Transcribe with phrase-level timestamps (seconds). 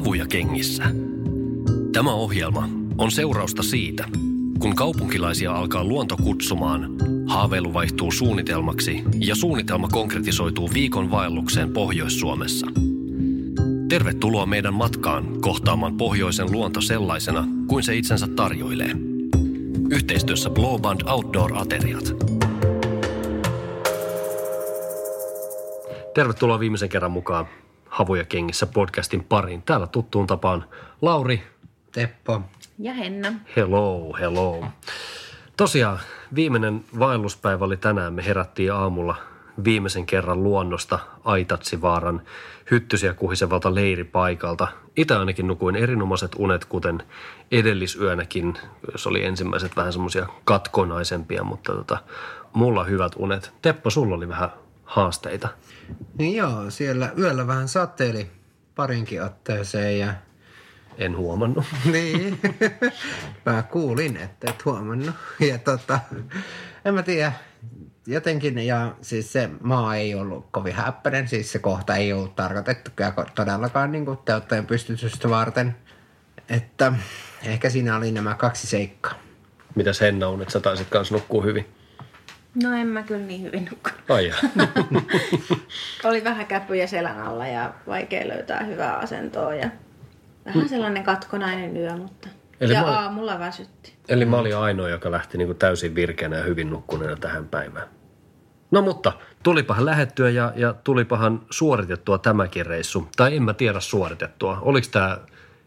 [0.00, 0.84] Havuja kengissä.
[1.92, 2.68] Tämä ohjelma
[2.98, 4.08] on seurausta siitä,
[4.58, 6.90] kun kaupunkilaisia alkaa luonto kutsumaan,
[7.26, 12.66] haaveilu vaihtuu suunnitelmaksi ja suunnitelma konkretisoituu viikon vaellukseen Pohjois-Suomessa.
[13.88, 18.92] Tervetuloa meidän matkaan kohtaamaan pohjoisen luonto sellaisena kuin se itsensä tarjoilee.
[19.90, 22.14] Yhteistyössä Blowband Outdoor-ateriat.
[26.14, 27.46] Tervetuloa viimeisen kerran mukaan
[27.90, 29.62] Havuja kengissä podcastin pariin.
[29.62, 30.64] Täällä tuttuun tapaan
[31.02, 31.42] Lauri.
[31.92, 32.42] Teppo.
[32.78, 33.32] Ja Henna.
[33.56, 34.64] Hello, hello.
[35.56, 35.98] Tosiaan
[36.34, 38.12] viimeinen vaelluspäivä oli tänään.
[38.14, 39.16] Me herättiin aamulla
[39.64, 42.22] viimeisen kerran luonnosta Aitatsivaaran
[42.70, 44.68] hyttysiä kuhisevalta leiripaikalta.
[44.96, 47.02] Itse ainakin nukuin erinomaiset unet, kuten
[47.50, 48.54] edellisyönäkin,
[48.92, 51.98] jos oli ensimmäiset vähän semmoisia katkonaisempia, mutta tota,
[52.52, 53.52] mulla hyvät unet.
[53.62, 54.50] Teppo, sulla oli vähän
[54.90, 55.48] haasteita.
[56.18, 58.30] Niin joo, siellä yöllä vähän sateeli
[58.74, 60.14] parinkin otteeseen ja...
[60.98, 61.64] En huomannut.
[61.92, 62.40] niin,
[63.46, 65.14] mä kuulin, että et huomannut.
[65.40, 66.00] Ja tota,
[66.84, 67.32] en mä tiedä,
[68.06, 72.90] jotenkin, ja siis se maa ei ollut kovin häppäinen, siis se kohta ei ollut tarkoitettu
[73.34, 75.76] todellakaan niin teotteen pystytystä varten.
[76.48, 76.92] Että
[77.44, 79.14] ehkä siinä oli nämä kaksi seikkaa.
[79.74, 81.79] Mitäs Henna on, että sä taisit kanssa nukkua hyvin?
[82.62, 84.00] No en mä kyllä niin hyvin nukkunut.
[84.08, 84.32] Ai
[86.04, 89.70] Oli vähän käpyjä selän alla ja vaikea löytää hyvää asentoa ja
[90.46, 92.28] vähän sellainen katkonainen yö, mutta
[92.60, 93.00] Eli ja mä...
[93.00, 93.94] aamulla väsytti.
[94.08, 97.88] Eli mä olin ainoa, joka lähti niin kuin täysin virkeänä ja hyvin nukkuneena tähän päivään.
[98.70, 99.12] No mutta
[99.42, 103.08] tulipahan lähettyä ja, ja tulipahan suoritettua tämäkin reissu.
[103.16, 104.58] Tai en mä tiedä suoritettua.
[104.62, 105.18] Oliko tämä,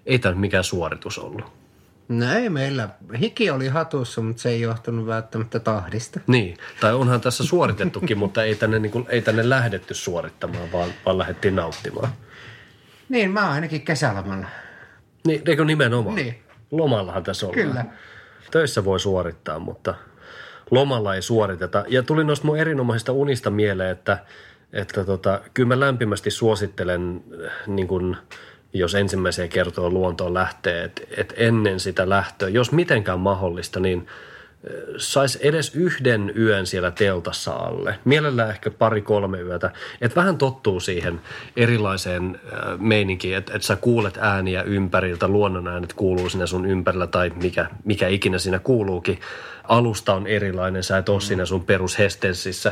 [0.06, 1.63] ei tämä mikään suoritus ollut?
[2.08, 2.90] No ei meillä.
[3.20, 6.20] Hiki oli hatussa, mutta se ei johtunut välttämättä tahdista.
[6.28, 10.90] Niin, tai onhan tässä suoritettukin, mutta ei tänne, niin kuin, ei tänne lähdetty suorittamaan, vaan,
[11.06, 12.10] vaan lähdettiin nauttimaan.
[13.10, 14.48] Niin, mä ainakin kesälomalla.
[15.28, 16.16] Niin, eikö nimenomaan?
[16.16, 16.44] Niin.
[16.72, 17.54] Lomallahan tässä on.
[17.54, 17.86] Kyllä.
[18.52, 19.96] Töissä voi suorittaa, mutta
[20.72, 21.86] lomalla ei suoriteta.
[21.88, 24.18] Ja tuli noista mun erinomaisista unista mieleen, että,
[24.74, 27.24] että tota, kyllä mä lämpimästi suosittelen
[27.68, 28.18] niin kuin–
[28.74, 34.08] jos ensimmäisiä kertoa luontoon lähtee, että et ennen sitä lähtöä, jos mitenkään mahdollista, niin
[34.98, 38.00] saisi edes yhden yön siellä teltassa alle.
[38.06, 39.72] Mielellään ehkä pari-kolme yötä.
[40.02, 41.22] Että vähän tottuu siihen
[41.56, 42.40] erilaiseen
[42.78, 47.66] meininkiin, että et sä kuulet ääniä ympäriltä, luonnon äänet kuuluu sinne sun ympärillä tai mikä,
[47.84, 49.20] mikä ikinä siinä kuuluukin.
[49.64, 51.22] Alusta on erilainen, sä et ole mm.
[51.22, 52.72] siinä sun perushestessissä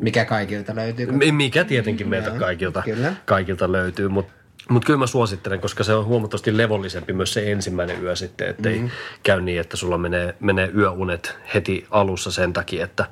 [0.00, 1.06] mikä kaikilta löytyy?
[1.32, 2.82] Mikä tietenkin meiltä kaikilta,
[3.24, 4.32] kaikilta löytyy, mutta
[4.68, 8.74] mutta kyllä mä suosittelen, koska se on huomattavasti levollisempi myös se ensimmäinen yö sitten, ettei
[8.74, 8.90] mm-hmm.
[9.22, 13.06] käy niin, että sulla menee, menee yöunet heti alussa sen takia, että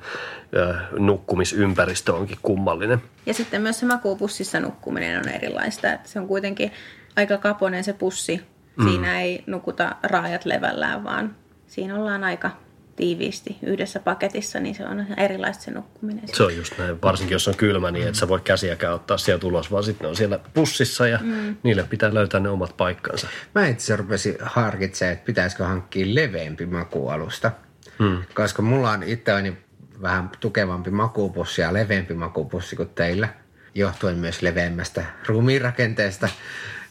[0.55, 3.01] ö, nukkumisympäristö onkin kummallinen.
[3.25, 6.71] Ja sitten myös se makuupussissa nukkuminen on erilaista, että se on kuitenkin
[7.15, 8.41] aika kaponen se pussi.
[8.75, 8.89] Mm.
[8.89, 11.35] Siinä ei nukuta raajat levällään, vaan
[11.67, 12.51] siinä ollaan aika
[12.95, 16.23] tiiviisti yhdessä paketissa, niin se on erilaista se nukkuminen.
[16.33, 18.09] Se on just näin, varsinkin jos on kylmä, niin mm.
[18.09, 21.55] et sä voi käsiäkään ottaa sieltä ulos, vaan sitten ne on siellä pussissa ja mm.
[21.63, 23.27] niille pitää löytää ne omat paikkansa.
[23.55, 27.51] Mä itse rupesin harkitsemaan, että pitäisikö hankkia leveämpi makualusta,
[27.99, 28.23] mm.
[28.33, 29.57] koska mulla on itseäni
[30.01, 33.29] vähän tukevampi makuupussi ja leveämpi makuupussi kuin teillä,
[33.75, 36.29] johtuen myös leveämmästä ruumiinrakenteesta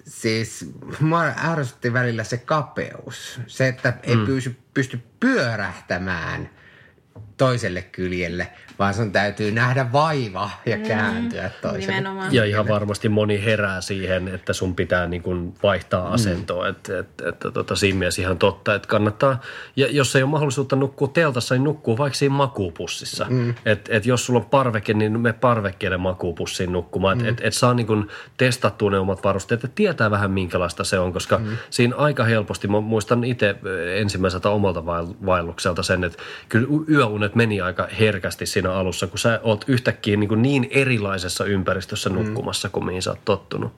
[0.06, 3.41] siis mua ärsytti välillä se kapeus.
[3.47, 4.27] Se, että ei mm.
[4.27, 6.50] pysty, pysty pyörähtämään
[7.37, 11.86] toiselle kyljelle, vaan sun täytyy nähdä vaiva ja mm, kääntyä mm, toiselle.
[11.86, 12.34] Nimenomaan.
[12.34, 16.14] Ja ihan varmasti moni herää siihen, että sun pitää niin kuin vaihtaa mm.
[16.14, 16.64] asentoa.
[16.64, 16.70] Mm.
[16.70, 19.40] Että et, et, tota, siinä mielessä ihan totta, että kannattaa,
[19.76, 23.26] ja jos ei ole mahdollisuutta nukkua teltassa, niin nukkuu vaikka siinä makuupussissa.
[23.28, 23.55] Mm.
[23.64, 27.19] Että et jos sulla on parveke, niin me parvekkeelle makuupussiin nukkumaan.
[27.19, 27.28] Mm.
[27.28, 30.99] Että et, et saa niin kuin testattua ne omat varusteet, että tietää vähän minkälaista se
[30.99, 31.46] on, koska mm.
[31.70, 33.56] siinä aika helposti, mä muistan itse
[33.96, 34.87] ensimmäiseltä omalta
[35.26, 36.19] vaellukselta sen, että
[36.49, 40.69] kyllä yöunet meni aika herkästi siinä siinä alussa, kun sä oot yhtäkkiä niin, kuin niin
[40.70, 42.17] erilaisessa ympäristössä mm.
[42.17, 43.72] nukkumassa kuin mihin sä oot tottunut.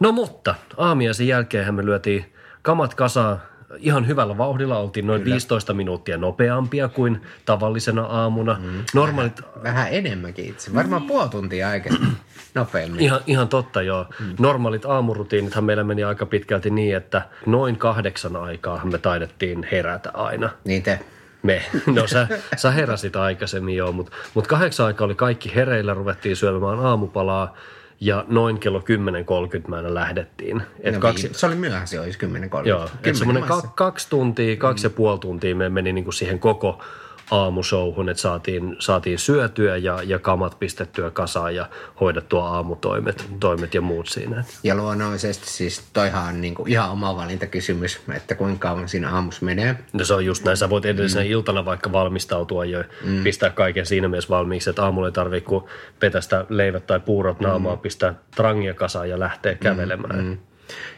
[0.00, 2.24] No mutta aamiaisen jälkeen me lyötiin
[2.62, 3.42] kamat kasaan,
[3.78, 4.78] ihan hyvällä vauhdilla.
[4.78, 5.34] Oltiin noin Kyllä.
[5.34, 8.58] 15 minuuttia nopeampia kuin tavallisena aamuna.
[8.62, 8.84] Mm.
[8.94, 9.40] Normaalit...
[9.40, 10.74] Vähän, vähän enemmänkin itse.
[10.74, 11.08] Varmaan mm.
[11.08, 12.16] puoli tuntia aikaisemmin
[12.54, 13.00] nopeammin.
[13.00, 14.06] Ihan, ihan totta, joo.
[14.20, 14.34] Mm.
[14.38, 20.50] Normaalit aamurutiinithan meillä meni aika pitkälti niin, että noin kahdeksan aikaa me taidettiin herätä aina.
[20.64, 21.00] Niin te.
[21.44, 21.62] Me.
[21.86, 26.78] No sä, sä heräsit aikaisemmin joo, mutta mut kahdeksan aikaa oli kaikki hereillä, ruvettiin syömään
[26.78, 27.56] aamupalaa
[28.00, 30.62] ja noin kello 10.30 mä lähdettiin.
[30.80, 32.68] Et no, kaksi, se oli myöhässä, olisi 10.30.
[32.68, 34.90] Joo, semmoinen ka, kaksi tuntia, kaksi mm.
[34.90, 36.82] ja puoli tuntia me meni niin kuin siihen koko
[37.30, 41.68] aamushowhun, että saatiin, saatiin syötyä ja, ja kamat pistettyä kasaan ja
[42.00, 44.44] hoidettua aamutoimet toimet ja muut siinä.
[44.62, 49.44] Ja luonnollisesti siis toihan on niin kuin ihan oma valintakysymys, että kuinka kauan siinä aamussa
[49.44, 49.76] menee.
[49.92, 51.30] No se on just näin, sä voit edellisenä mm.
[51.30, 53.22] iltana vaikka valmistautua jo, mm.
[53.22, 55.64] pistää kaiken siinä mielessä valmiiksi, että aamulla ei tarvitse kuin
[56.00, 57.80] petästä leivät tai puurot naamaa, mm.
[57.80, 60.24] pistää trangia kasaan ja lähteä kävelemään.
[60.24, 60.24] Mm.
[60.24, 60.38] Mm.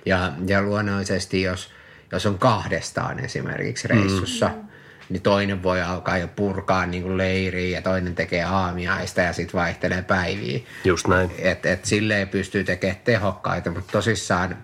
[0.06, 1.70] Ja, ja luonnollisesti jos,
[2.12, 4.75] jos on kahdestaan esimerkiksi reissussa, mm
[5.08, 9.60] niin toinen voi alkaa jo purkaa niin kuin leiriä ja toinen tekee aamiaista ja sitten
[9.60, 10.60] vaihtelee päiviä.
[10.84, 11.30] Just näin.
[11.38, 14.56] Et, et silleen pystyy tekemään tehokkaita, mutta tosissaan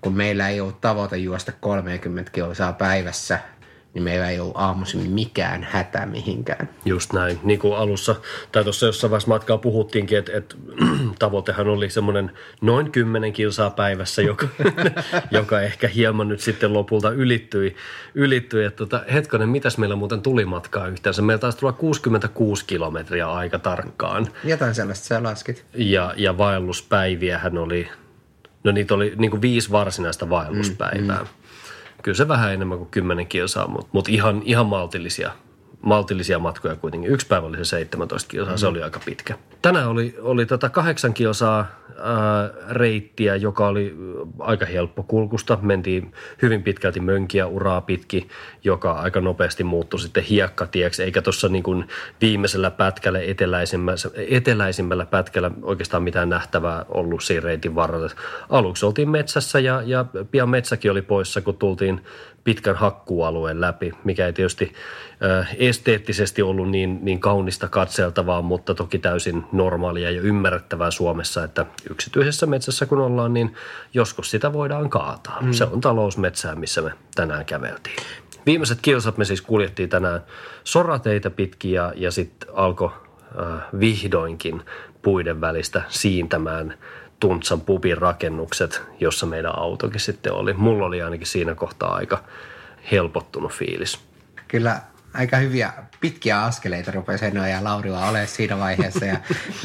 [0.00, 3.38] kun meillä ei ole tavoite juosta 30 kilsaa päivässä,
[3.98, 6.68] niin meillä ei ole aamuisin mikään hätä mihinkään.
[6.84, 7.40] Just näin.
[7.42, 8.16] Niin kuin alussa,
[8.52, 10.56] tai tuossa jossain vaiheessa matkaa puhuttiinkin, että, että
[11.18, 12.30] tavoitehan oli semmoinen
[12.60, 14.48] noin 10 kilsaa päivässä, joka,
[15.30, 17.76] joka ehkä hieman nyt sitten lopulta ylittyi.
[18.14, 18.64] ylittyi.
[18.64, 21.22] Että tota, hetkonen, mitäs meillä muuten tuli matkaa yhteensä?
[21.22, 24.26] Meillä taisi tulla 66 kilometriä aika tarkkaan.
[24.44, 25.64] Jotain sellaista sä laskit.
[25.74, 27.88] Ja, ja vaelluspäiviähän oli,
[28.64, 31.18] no niitä oli niin kuin viisi varsinaista vaelluspäivää.
[31.18, 31.37] Mm, mm
[32.02, 35.30] kyllä se vähän enemmän kuin 10 kilsaa, mutta, mutta ihan, ihan maltillisia,
[35.82, 37.10] maltillisia matkoja kuitenkin.
[37.10, 38.58] Yksi päivä oli se 17 kilsaa, mm.
[38.58, 39.38] se oli aika pitkä.
[39.62, 41.66] Tänään oli, oli tota kahdeksan kilsaa
[41.98, 43.96] ää, reittiä, joka oli
[44.38, 45.58] aika helppo kulkusta.
[45.62, 46.12] Mentiin
[46.42, 48.28] hyvin pitkälti mönkiä uraa pitki,
[48.64, 51.84] joka aika nopeasti muuttui sitten hiekkatieksi, eikä tuossa niin
[52.20, 58.10] viimeisellä pätkällä, eteläisimmällä, eteläisimmällä pätkällä oikeastaan mitään nähtävää ollut siinä reitin varrella.
[58.48, 62.00] Aluksi oltiin metsässä ja, ja pian metsäkin oli poissa, kun tultiin
[62.44, 64.72] pitkän hakkuualueen läpi, mikä ei tietysti
[65.58, 72.46] esteettisesti ollut niin, niin kaunista katseltavaa, mutta toki täysin normaalia ja ymmärrettävää Suomessa, että yksityisessä
[72.46, 73.54] metsässä kun ollaan, niin
[73.94, 75.38] joskus sitä voidaan kaataa.
[75.40, 75.52] Mm.
[75.52, 77.96] Se on talousmetsää, missä me tänään käveltiin.
[78.46, 80.20] Viimeiset kilsat me siis kuljettiin tänään
[80.64, 82.90] sorateitä pitkin ja, ja sitten alkoi
[83.40, 84.62] äh, vihdoinkin
[85.02, 86.74] puiden välistä siintämään
[87.20, 90.52] Tuntsan pubin rakennukset, jossa meidän autokin sitten oli.
[90.52, 92.24] Mulla oli ainakin siinä kohtaa aika
[92.90, 94.00] helpottunut fiilis.
[94.48, 94.80] Kyllä
[95.14, 99.04] aika hyviä pitkiä askeleita rupesi Henno ja Laurilla olemaan siinä vaiheessa.
[99.04, 99.16] Ja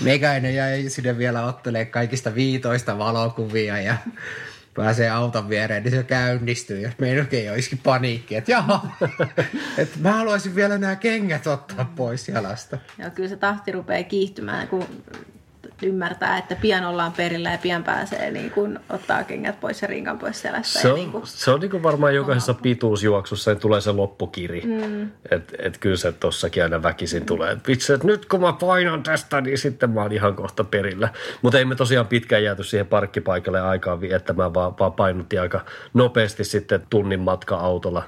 [0.04, 3.98] meikäinen jäi sinne vielä ottelee kaikista viitoista valokuvia ja
[4.75, 6.80] pääsee auton viereen, niin se käynnistyy.
[6.80, 8.88] Ja meidänkin olisikin paniikki, että jaha,
[9.78, 12.78] että mä haluaisin vielä nämä kengät ottaa pois jalasta.
[12.98, 14.88] Joo, kyllä se tahti rupeaa kiihtymään, kun
[15.81, 20.20] ymmärtää, että pian ollaan perillä ja pian pääsee niin kun ottaa kengät pois ja rinkan
[20.20, 20.80] pois selästä.
[20.80, 24.62] Se on, niin kun, se on niin kuin varmaan jokaisessa pituusjuoksussa että tulee se loppukiri.
[24.62, 25.10] Mm.
[25.31, 27.52] Että et kyllä se tossakin aina väkisin tulee.
[27.52, 31.10] Että vitsi, että nyt kun mä painan tästä, niin sitten mä oon ihan kohta perillä.
[31.42, 36.44] Mutta ei me tosiaan pitkään jääty siihen parkkipaikalle aikaan viettämään, vaan, vaan painuttiin aika nopeasti
[36.44, 38.04] sitten tunnin matka autolla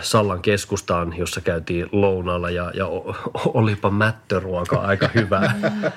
[0.00, 2.86] Sallan keskustaan, jossa käytiin lounalla ja, ja
[3.34, 5.54] olipa mättöruoka aika hyvää.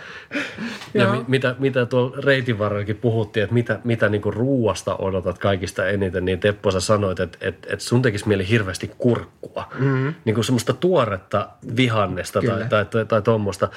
[0.93, 5.87] ja mi, mitä, mitä tuolla reitin varrellakin puhuttiin, että mitä, mitä niinku ruuasta odotat kaikista
[5.87, 9.67] eniten, niin Teppo sä sanoit, että, että, että sun tekisi mieli hirveästi kurkkua.
[9.79, 10.13] Mm-hmm.
[10.25, 12.57] Niin kuin semmoista tuoretta vihannesta Kyllä.
[12.57, 13.69] tai, tai, tai, tai tuommoista.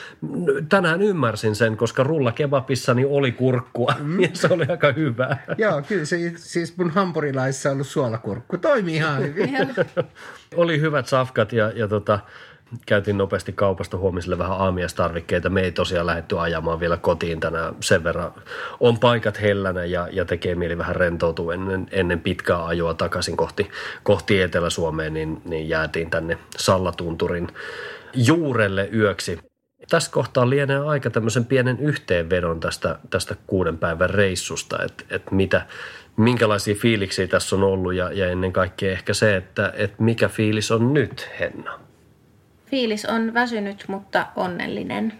[0.68, 4.20] Tänään ymmärsin sen, koska rullakebabissani oli kurkkua mm.
[4.22, 5.44] ja se oli aika hyvää.
[5.58, 8.58] Joo, kyllä se, siis mun hampurilaissa on ollut suolakurkku.
[8.58, 9.50] Toimii ihan hyvin.
[10.56, 12.18] Oli hyvät safkat ja, ja tota,
[12.86, 15.50] käytiin nopeasti kaupasta huomiselle vähän aamiastarvikkeita.
[15.50, 17.74] Me ei tosiaan lähdetty ajamaan vielä kotiin tänään.
[17.80, 18.32] Sen verran
[18.80, 23.70] on paikat hellänä ja, ja tekee mieli vähän rentoutua ennen, ennen pitkää ajoa takaisin kohti,
[24.02, 27.48] kohti Etelä-Suomeen, niin, niin jäätiin tänne Sallatunturin
[28.14, 29.49] juurelle yöksi.
[29.90, 35.66] Tässä kohtaa lienee aika tämmöisen pienen yhteenvedon tästä, tästä kuuden päivän reissusta, että, että mitä,
[36.16, 40.70] minkälaisia fiiliksiä tässä on ollut ja, ja ennen kaikkea ehkä se, että, että mikä fiilis
[40.70, 41.80] on nyt, Henna?
[42.66, 45.12] Fiilis on väsynyt, mutta onnellinen.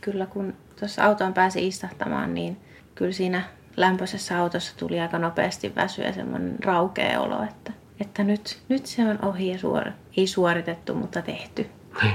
[0.00, 2.56] Kyllä kun tuossa autoon pääsi istahtamaan, niin
[2.94, 3.42] kyllä siinä
[3.76, 9.02] lämpöisessä autossa tuli aika nopeasti väsy ja semmoinen raukea olo, että, että nyt, nyt se
[9.02, 9.84] on ohi ja suor,
[10.16, 11.66] ei suoritettu, mutta tehty.
[12.02, 12.14] Niin.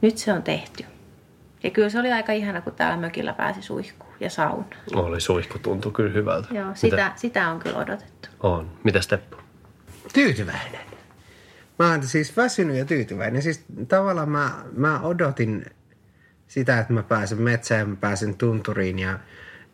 [0.00, 0.84] Nyt se on tehty.
[1.64, 4.64] Ja kyllä se oli aika ihana, kun täällä mökillä pääsi suihkuun ja sauna.
[4.94, 6.48] Oli suihku, tuntui kyllä hyvältä.
[6.54, 7.12] Joo, sitä, Mitä?
[7.16, 8.28] sitä on kyllä odotettu.
[8.40, 8.70] On.
[8.84, 9.36] Mitä Steppo?
[10.12, 10.80] Tyytyväinen.
[11.78, 13.42] Mä oon siis väsynyt ja tyytyväinen.
[13.42, 15.66] Siis tavallaan mä, mä odotin
[16.48, 19.18] sitä, että mä pääsen metsään, mä pääsen tunturiin ja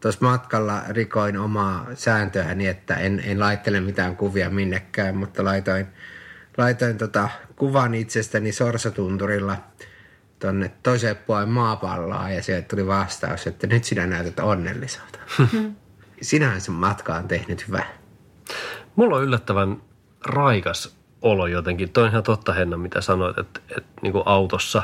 [0.00, 5.86] tuossa matkalla rikoin omaa sääntöä niin, että en, en laittele mitään kuvia minnekään, mutta laitoin,
[6.58, 9.56] laitoin tota kuvan itsestäni sorsatunturilla
[10.40, 15.18] tuonne toiseen puolen maapalloa ja sieltä tuli vastaus, että nyt sinä näytät onnelliselta.
[16.22, 17.86] Sinähän sen matka on tehnyt hyvää.
[18.96, 19.82] Mulla on yllättävän
[20.26, 21.90] raikas olo jotenkin.
[21.90, 24.82] Toi on ihan totta Henna, mitä sanoit, että, että niin kuin autossa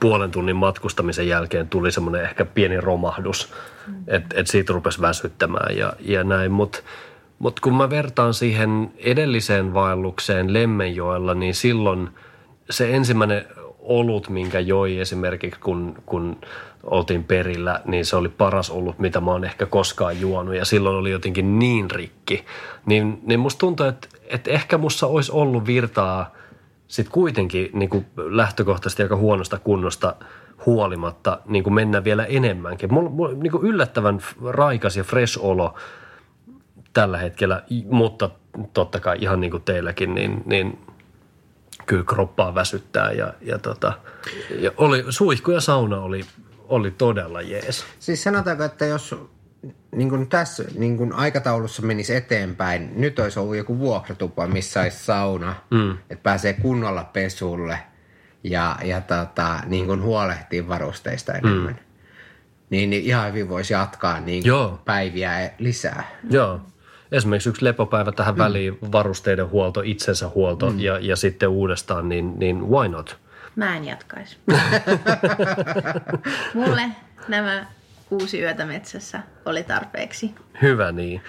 [0.00, 3.52] puolen tunnin matkustamisen jälkeen tuli semmoinen ehkä pieni romahdus,
[3.86, 3.94] mm.
[4.06, 6.52] että, että siitä rupesi väsyttämään ja, ja näin.
[6.52, 6.78] Mutta
[7.38, 12.10] mut kun mä vertaan siihen edelliseen vaellukseen Lemmenjoella, niin silloin
[12.70, 13.46] se ensimmäinen
[13.88, 16.36] olut, minkä joi esimerkiksi, kun, kun
[16.82, 20.54] oltiin perillä, niin se oli paras olut, mitä mä oon ehkä koskaan juonut.
[20.54, 22.44] Ja silloin oli jotenkin niin rikki.
[22.86, 26.34] Niin, niin musta tuntuu, että, että ehkä mussa olisi ollut virtaa
[26.88, 30.14] sitten kuitenkin niin kuin lähtökohtaisesti aika huonosta kunnosta
[30.66, 32.94] huolimatta niin kuin mennä vielä enemmänkin.
[32.94, 35.74] Mulla, mulla niin kuin yllättävän raikas ja fresh olo
[36.92, 38.30] tällä hetkellä, mutta
[38.72, 40.78] totta kai ihan niin kuin teilläkin, niin, niin
[41.88, 43.92] kyllä kroppaa väsyttää ja, ja, tota,
[44.50, 46.24] ja oli, suihku ja sauna oli,
[46.68, 47.84] oli todella jees.
[47.98, 49.14] Siis sanotaanko, että jos
[49.92, 55.04] niin kuin tässä niin kuin aikataulussa menisi eteenpäin, nyt olisi ollut joku vuokratupa, missä olisi
[55.04, 55.90] sauna, mm.
[55.90, 57.78] että pääsee kunnolla pesulle
[58.44, 61.72] ja, ja tota, niin kuin huolehtii varusteista enemmän.
[61.72, 61.78] Mm.
[62.70, 64.80] Niin, niin ihan hyvin voisi jatkaa niin Joo.
[64.84, 66.04] päiviä lisää.
[66.30, 66.60] Joo
[67.12, 68.38] esimerkiksi yksi lepopäivä tähän mm.
[68.38, 70.80] väliin, varusteiden huolto, itsensä huolto mm.
[70.80, 73.18] ja, ja sitten uudestaan, niin, niin why not?
[73.56, 74.36] Mä en jatkaisi.
[76.54, 76.82] Mulle
[77.28, 77.66] nämä
[78.08, 80.34] kuusi yötä metsässä oli tarpeeksi.
[80.62, 81.20] Hyvä niin.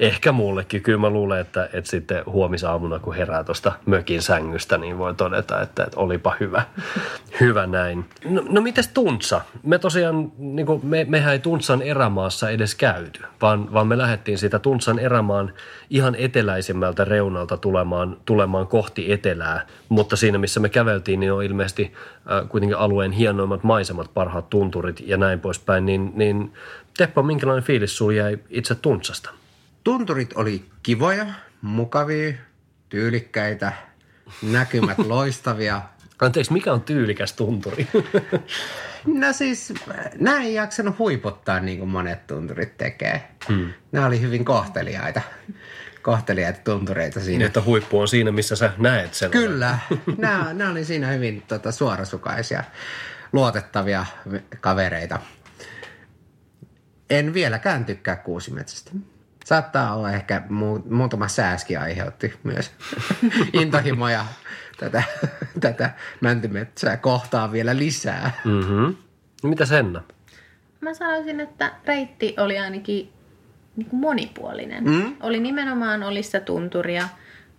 [0.00, 0.82] Ehkä mullekin.
[0.82, 5.60] Kyllä mä luulen, että, että sitten huomisaamuna, kun herää tuosta mökin sängystä, niin voi todeta,
[5.60, 6.62] että, että olipa hyvä.
[7.40, 8.04] hyvä näin.
[8.24, 9.40] No, no mites Tuntsa?
[9.62, 14.38] Me tosiaan, niin kuin me, mehän ei Tuntsan erämaassa edes käyty, vaan, vaan me lähdettiin
[14.38, 15.52] siitä Tuntsan erämaan
[15.90, 19.66] ihan eteläisimmältä reunalta tulemaan, tulemaan kohti etelää.
[19.88, 21.92] Mutta siinä, missä me käveltiin, niin on ilmeisesti
[22.32, 25.86] äh, kuitenkin alueen hienoimmat maisemat, parhaat tunturit ja näin poispäin.
[25.86, 26.52] Niin, niin
[26.96, 29.30] Teppo, minkälainen fiilis sinulla jäi itse Tuntsasta?
[29.84, 31.26] Tunturit oli kivoja,
[31.62, 32.32] mukavia,
[32.88, 33.72] tyylikkäitä,
[34.42, 35.82] näkymät loistavia.
[36.20, 37.88] Anteeksi, mikä on tyylikäs tunturi?
[39.20, 39.74] no siis,
[40.18, 43.28] näin ei jaksanut huipottaa niin kuin monet tunturit tekee.
[43.48, 43.72] Hmm.
[43.92, 45.20] Nämä oli hyvin kohteliaita
[46.02, 47.38] kohteliaita tuntureita siinä.
[47.38, 49.30] Niin, että huippu on siinä, missä sä näet sen.
[49.30, 49.78] Kyllä.
[50.18, 52.64] nämä, nämä oli siinä hyvin tota, suorasukaisia,
[53.32, 54.06] luotettavia
[54.60, 55.20] kavereita.
[57.10, 58.90] En vieläkään tykkää kuusimetsästä.
[59.44, 62.70] Saattaa olla ehkä mu- muutama sääski aiheutti myös
[63.62, 64.24] intohimoja
[64.78, 65.02] tätä,
[65.60, 68.30] tätä mäntymetsää kohtaa vielä lisää.
[68.44, 68.96] Mm-hmm.
[69.42, 70.02] Mitä Senna?
[70.80, 73.12] Mä sanoisin, että reitti oli ainakin
[73.76, 74.84] niin kuin monipuolinen.
[74.84, 75.16] Mm?
[75.20, 77.08] Oli nimenomaan oli sitä tunturia,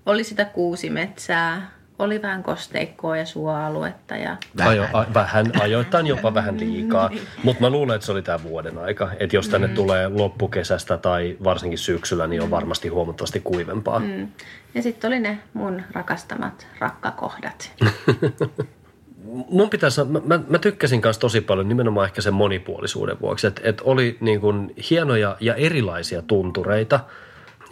[0.06, 4.16] oli sitä kuusimetsää, oli vähän kosteikkoa ja suoaluetta.
[4.16, 4.38] Ja...
[4.58, 4.72] Vähän.
[4.72, 7.10] Ajo, a, vähän, ajoittain jopa vähän liikaa.
[7.16, 7.28] Niin.
[7.44, 9.12] Mutta mä luulen, että se oli tämä vuoden aika.
[9.20, 9.74] Että jos tänne mm.
[9.74, 14.00] tulee loppukesästä tai varsinkin syksyllä, niin on varmasti huomattavasti kuivempaa.
[14.00, 14.28] Mm.
[14.76, 17.72] Ja sitten oli ne mun rakastamat rakkakohdat.
[19.50, 23.62] mun pitäisi, mä, mä, mä tykkäsin kanssa tosi paljon nimenomaan ehkä sen monipuolisuuden vuoksi, että
[23.64, 27.00] et oli niin kuin hienoja ja erilaisia tuntureita–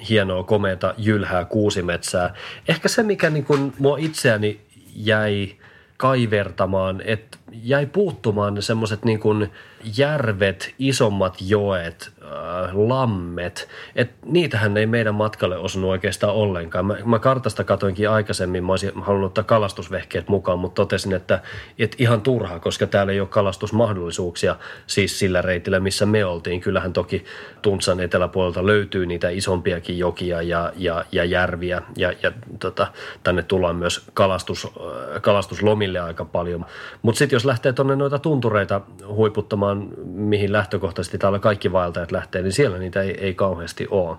[0.10, 2.34] hienoa, komeata, jylhää kuusimetsää.
[2.68, 4.62] Ehkä se, mikä niin kuin mua itseäni
[4.96, 5.56] jäi
[5.98, 9.52] kaivertamaan, että jäi puuttumaan ne semmoiset niin kuin
[9.98, 16.86] järvet, isommat joet, äh, lammet, että niitähän ei meidän matkalle osunut oikeastaan ollenkaan.
[16.86, 21.42] Mä, mä kartasta katoinkin aikaisemmin, mä olisin halunnut ottaa kalastusvehkeet mukaan, mutta totesin, että,
[21.80, 24.56] että ihan turha, koska täällä ei ole kalastusmahdollisuuksia
[24.88, 26.62] siis sillä reitillä, missä me oltiin.
[26.62, 27.26] Kyllähän toki
[27.62, 32.88] Tuntsan eteläpuolelta löytyy niitä isompiakin jokia ja, ja, ja järviä ja, ja tota,
[33.24, 36.66] tänne tullaan myös kalastus, äh, kalastuslomille aika paljon.
[37.02, 39.73] Mutta sitten jos lähtee tuonne noita tuntureita huiputtamaan,
[40.04, 44.18] mihin lähtökohtaisesti täällä kaikki vaeltajat lähtee, niin siellä niitä ei, ei kauheasti ole.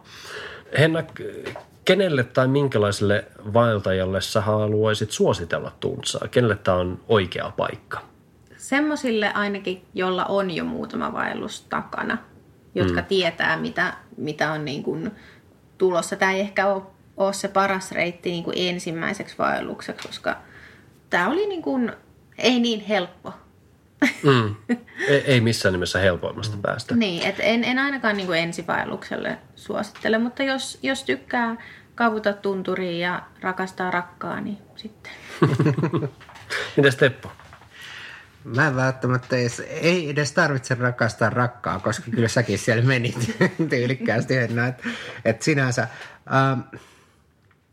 [0.78, 1.02] Henna,
[1.84, 6.28] kenelle tai minkälaiselle vaeltajalle sä haluaisit suositella Tuntsaa?
[6.28, 8.00] Kenelle tämä on oikea paikka?
[8.56, 12.18] Semmoisille ainakin, jolla on jo muutama vaellus takana,
[12.74, 13.06] jotka mm.
[13.06, 15.10] tietää, mitä, mitä on niin kuin
[15.78, 16.16] tulossa.
[16.16, 16.82] Tämä ei ehkä ole,
[17.16, 20.36] ole se paras reitti niin kuin ensimmäiseksi vaellukseksi, koska
[21.10, 21.92] tämä oli niin kuin,
[22.38, 23.32] ei niin helppo
[24.22, 24.54] Mm.
[25.08, 26.96] Ei, ei missään nimessä helpoimmasta päästä.
[26.96, 31.56] Niin, et en, en ainakaan niin kuin ensivaellukselle suosittele, mutta jos, jos tykkää
[31.94, 35.12] kaavuta tunturiin ja rakastaa rakkaa, niin sitten.
[36.76, 37.32] Mites Teppo?
[38.44, 43.36] Mä en välttämättä edes, ei edes tarvitse rakastaa rakkaa, koska kyllä säkin siellä menit
[43.70, 44.36] tyylikkäästi.
[44.36, 44.74] Että
[45.24, 45.88] et sinänsä,
[46.34, 46.60] ähm,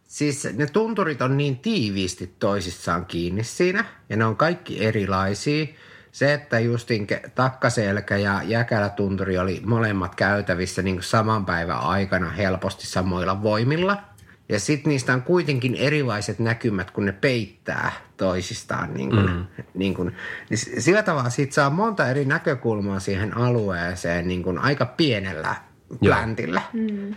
[0.07, 5.65] siis ne tunturit on niin tiiviisti toisissaan kiinni siinä ja ne on kaikki erilaisia.
[6.12, 13.44] Se, että justin takkaselkä ja jäkälätunturi oli molemmat käytävissä niin saman päivän aikana helposti samoilla
[13.44, 13.98] voimilla–
[14.51, 18.94] ja sitten niistä on kuitenkin erilaiset näkymät, kun ne peittää toisistaan.
[18.94, 19.63] Niin kun, mm.
[19.74, 20.12] niin kun,
[20.50, 25.56] niin sillä tavalla siitä saa monta eri näkökulmaa siihen alueeseen niin kun aika pienellä
[26.00, 26.62] pläntillä.
[26.74, 27.15] Mm.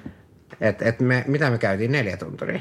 [0.60, 2.60] Et, et me, mitä me käytiin, neljä tunturia?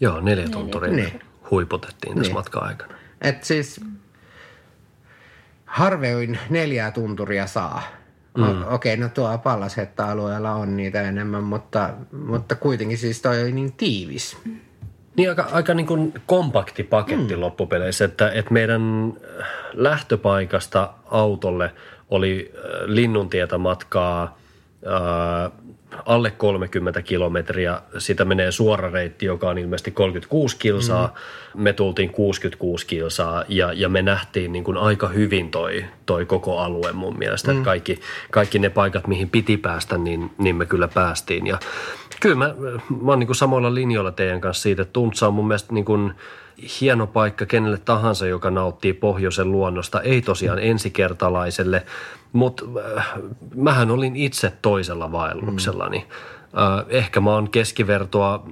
[0.00, 1.20] Joo, neljä tunturia niin.
[1.50, 2.34] huiputettiin tässä niin.
[2.34, 2.94] matkan aikana.
[3.20, 3.80] Et siis
[5.70, 7.82] harvein neljää tunturia saa–
[8.36, 8.44] Mm.
[8.44, 13.72] Okei, okay, no tuo Pallashetta-alueella on niitä enemmän, mutta, mutta kuitenkin siis toi oli niin
[13.72, 14.38] tiivis.
[15.16, 17.40] Niin aika, aika niin kuin kompakti paketti mm.
[17.40, 19.12] loppupeleissä, että, että meidän
[19.72, 21.74] lähtöpaikasta autolle
[22.10, 24.38] oli äh, linnuntietä matkaa
[24.86, 25.52] äh,
[26.06, 27.80] alle 30 kilometriä.
[27.98, 31.14] Sitä menee suora reitti, joka on ilmeisesti 36 kilsaa.
[31.54, 31.62] Mm.
[31.62, 36.58] Me tultiin 66 kilsaa ja, ja me nähtiin niin kuin aika hyvin toi, toi koko
[36.58, 37.52] alue mun mielestä.
[37.52, 37.62] Mm.
[37.62, 41.46] kaikki, kaikki ne paikat, mihin piti päästä, niin, niin me kyllä päästiin.
[41.46, 41.58] Ja
[42.20, 42.54] kyllä mä,
[43.02, 46.12] mä oon niin samoilla linjoilla teidän kanssa siitä, että Tuntsa on mun mielestä niin kuin–
[46.80, 51.86] hieno paikka kenelle tahansa, joka nauttii pohjoisen luonnosta, ei tosiaan ensikertalaiselle,
[52.32, 52.64] mutta
[52.96, 53.12] äh,
[53.54, 56.06] mähän olin itse toisella vaelluksellani.
[56.42, 58.46] Äh, ehkä mä oon keskivertoa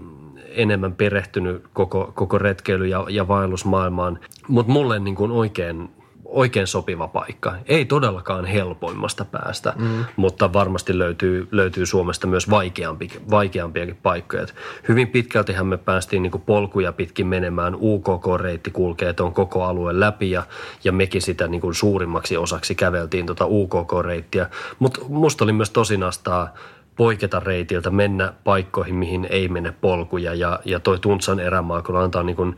[0.49, 5.91] enemmän perehtynyt koko, koko retkeily- ja, ja vaellusmaailmaan, mutta mulle niin kuin oikein
[6.29, 7.55] oikein sopiva paikka.
[7.67, 10.05] Ei todellakaan helpoimmasta päästä, mm.
[10.17, 14.43] mutta varmasti löytyy, löytyy Suomesta myös vaikeampi, vaikeampiakin paikkoja.
[14.43, 14.55] Et
[14.89, 17.75] hyvin pitkältihän me päästiin niin polkuja pitkin menemään.
[17.75, 20.43] UKK-reitti kulkee tuon koko alueen läpi ja,
[20.85, 24.47] ja mekin sitä niin kuin suurimmaksi osaksi käveltiin tuota UKK-reittiä.
[24.79, 26.55] Mutta musta oli myös tosinastaa
[26.99, 30.35] poiketa reitiltä, mennä paikkoihin, mihin ei mene polkuja.
[30.35, 32.57] Ja, ja toi Tuntsan erämaa kyllä antaa niin kuin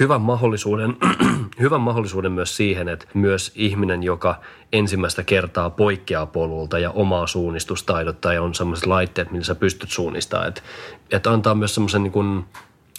[0.00, 0.96] hyvän, mahdollisuuden,
[1.60, 4.40] hyvän mahdollisuuden myös siihen, että myös ihminen, joka
[4.72, 10.48] ensimmäistä kertaa poikkeaa polulta ja omaa suunnistustaidot ja on sellaiset laitteet, millä sä pystyt suunnistamaan,
[10.48, 10.62] että,
[11.10, 12.44] että antaa myös semmoisen niin kuin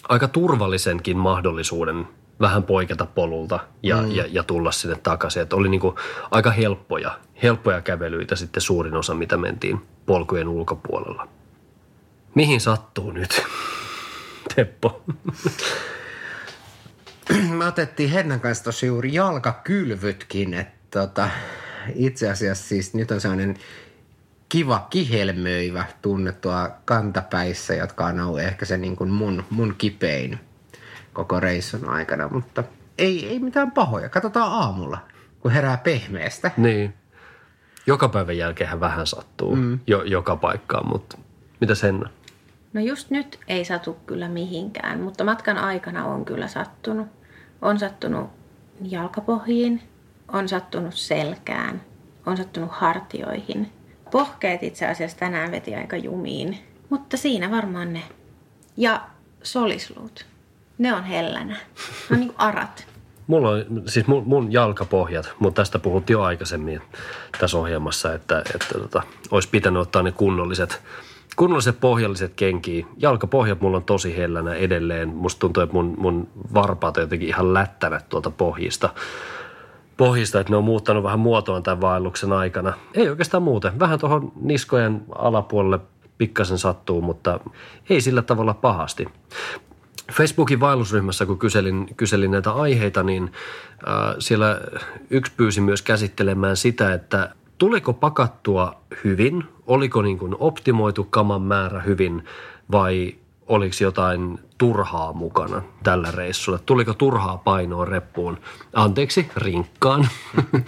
[0.09, 2.07] aika turvallisenkin mahdollisuuden
[2.39, 4.11] vähän poiketa polulta ja, mm.
[4.11, 5.41] ja, ja tulla sinne takaisin.
[5.41, 5.95] Että oli niin kuin
[6.31, 11.27] aika helppoja, helppoja kävelyitä sitten suurin osa, mitä mentiin polkujen ulkopuolella.
[12.35, 13.43] Mihin sattuu nyt,
[14.55, 15.03] Teppo?
[17.49, 21.29] Me otettiin Hennan kanssa tosi juuri jalkakylvytkin, että tota,
[21.95, 23.55] itse asiassa siis nyt on sellainen
[24.49, 30.39] kiva kihelmöivä tunnettua kantapäissä, jotka on ollut ehkä se niin kuin mun, mun kipein
[31.13, 32.63] koko reissun aikana, mutta
[32.97, 34.09] ei, ei mitään pahoja.
[34.09, 34.97] Katsotaan aamulla,
[35.39, 36.51] kun herää pehmeästä.
[36.57, 36.93] Niin.
[37.85, 39.79] Joka päivän jälkeen vähän sattuu mm.
[39.87, 41.17] jo, joka paikkaan, mutta
[41.61, 42.05] mitä sen?
[42.73, 47.07] No just nyt ei satu kyllä mihinkään, mutta matkan aikana on kyllä sattunut.
[47.61, 48.29] On sattunut
[48.81, 49.81] jalkapohjiin,
[50.27, 51.81] on sattunut selkään,
[52.25, 53.71] on sattunut hartioihin.
[54.11, 58.03] Pohkeet itse asiassa tänään veti aika jumiin, mutta siinä varmaan ne.
[58.77, 59.01] Ja
[59.43, 60.25] solisluut,
[60.77, 61.55] ne on hellänä.
[62.09, 62.92] Ne on niin kuin arat.
[63.27, 66.81] Mulla on siis mun, mun jalkapohjat, mutta tästä puhuttiin jo aikaisemmin
[67.39, 70.81] tässä ohjelmassa, että, että tota, olisi pitänyt ottaa ne kunnolliset,
[71.35, 72.85] kunnolliset pohjalliset kenkiä.
[72.97, 75.09] Jalkapohjat mulla on tosi hellänä edelleen.
[75.09, 78.89] Musta tuntuu, että mun, mun varpaat on jotenkin ihan lättävät tuolta pohjista.
[79.97, 82.73] Pohjista, että ne on muuttanut vähän muotoon tämän vaelluksen aikana.
[82.93, 83.79] Ei oikeastaan muuten.
[83.79, 85.79] Vähän tuohon niskojen alapuolelle
[86.17, 87.39] pikkasen sattuu, mutta
[87.89, 89.07] ei sillä tavalla pahasti.
[90.11, 93.23] Facebookin vaellusryhmässä, kun kyselin, kyselin näitä aiheita, niin
[93.87, 94.61] äh, siellä
[95.09, 101.81] yksi pyysi myös käsittelemään sitä, että tuliko pakattua hyvin, oliko niin kuin optimoitu kaman määrä
[101.81, 102.25] hyvin
[102.71, 103.15] vai
[103.47, 106.59] oliko jotain turhaa mukana tällä reissulla?
[106.59, 108.37] Tuliko turhaa painoa reppuun?
[108.73, 110.07] Anteeksi, rinkkaan.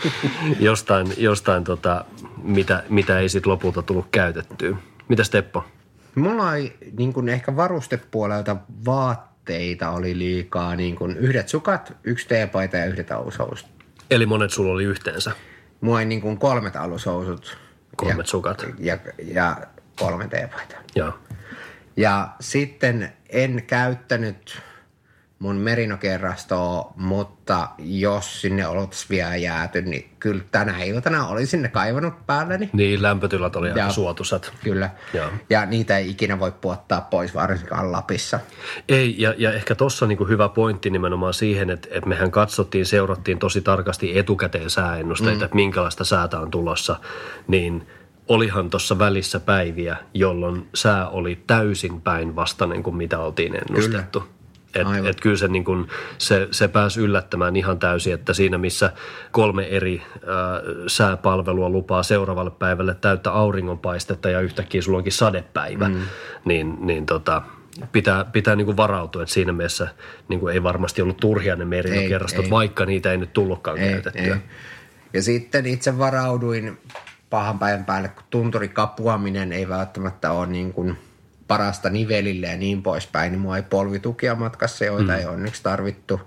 [0.59, 2.05] jostain, jostain tota,
[2.43, 4.77] mitä, mitä ei sitten lopulta tullut käytettyä.
[5.07, 5.63] Mitä Teppo?
[6.15, 10.75] Mulla ei niin kuin ehkä varustepuolelta vaatteita oli liikaa.
[10.75, 13.69] Niin kuin yhdet sukat, yksi teepaita ja yhdet alushousut.
[14.11, 15.31] Eli monet sulla oli yhteensä?
[15.81, 17.57] Mulla oli niin kuin kolmet alushousut.
[17.95, 18.65] Kolmet ja, sukat.
[18.79, 19.57] Ja, ja
[19.99, 20.75] kolme teepaita.
[20.95, 21.13] Joo.
[21.97, 24.61] Ja sitten en käyttänyt
[25.39, 32.25] mun merinokerrastoon, mutta jos sinne oltaisiin vielä jääty, niin kyllä tänä iltana oli sinne kaivannut
[32.25, 32.69] päälleni.
[32.73, 34.53] Niin, lämpötilat oli aika Ja- suotuisat.
[34.63, 34.89] Kyllä.
[35.13, 35.29] Joo.
[35.49, 38.39] Ja niitä ei ikinä voi puottaa pois, varsinkaan Lapissa.
[38.89, 43.39] Ei, ja, ja ehkä tuossa niinku hyvä pointti nimenomaan siihen, että, että mehän katsottiin, seurattiin
[43.39, 45.45] tosi tarkasti etukäteen sääennusteita, mm.
[45.45, 46.95] että minkälaista säätä on tulossa,
[47.47, 47.87] niin
[48.27, 54.23] olihan tuossa välissä päiviä, jolloin sää oli täysin päinvastainen kuin mitä oltiin ennustettu.
[54.75, 58.91] Et, et kyllä se, niin kun, se, se pääsi yllättämään ihan täysin, että siinä missä
[59.31, 60.21] kolme eri äh,
[60.87, 66.01] sääpalvelua lupaa seuraavalle päivälle täyttä auringonpaistetta ja yhtäkkiä sulla onkin sadepäivä, mm.
[66.45, 67.41] niin, niin tota,
[67.91, 69.87] pitää, pitää niin kuin varautua, että siinä mielessä
[70.27, 74.35] niin kuin ei varmasti ollut turhia ne merinokerrastot, vaikka niitä ei nyt tullutkaan Ei, käytettyä.
[74.35, 74.41] ei.
[75.13, 76.77] Ja sitten itse varauduin
[77.29, 80.97] pahan päivän päälle, kun tunturikapuaminen ei välttämättä ole niin kuin
[81.47, 85.19] parasta nivelille ja niin poispäin, niin mua ei polvitukia matkassa, joita mm.
[85.19, 86.21] ei onneksi tarvittu.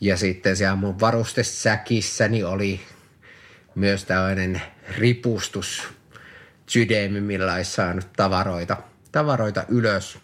[0.00, 2.80] Ja sitten siellä mun varustesäkissäni oli
[3.74, 4.62] myös tällainen
[4.98, 5.88] ripustus
[6.66, 8.76] sydämi, millä olisi saanut tavaroita,
[9.12, 10.18] tavaroita ylös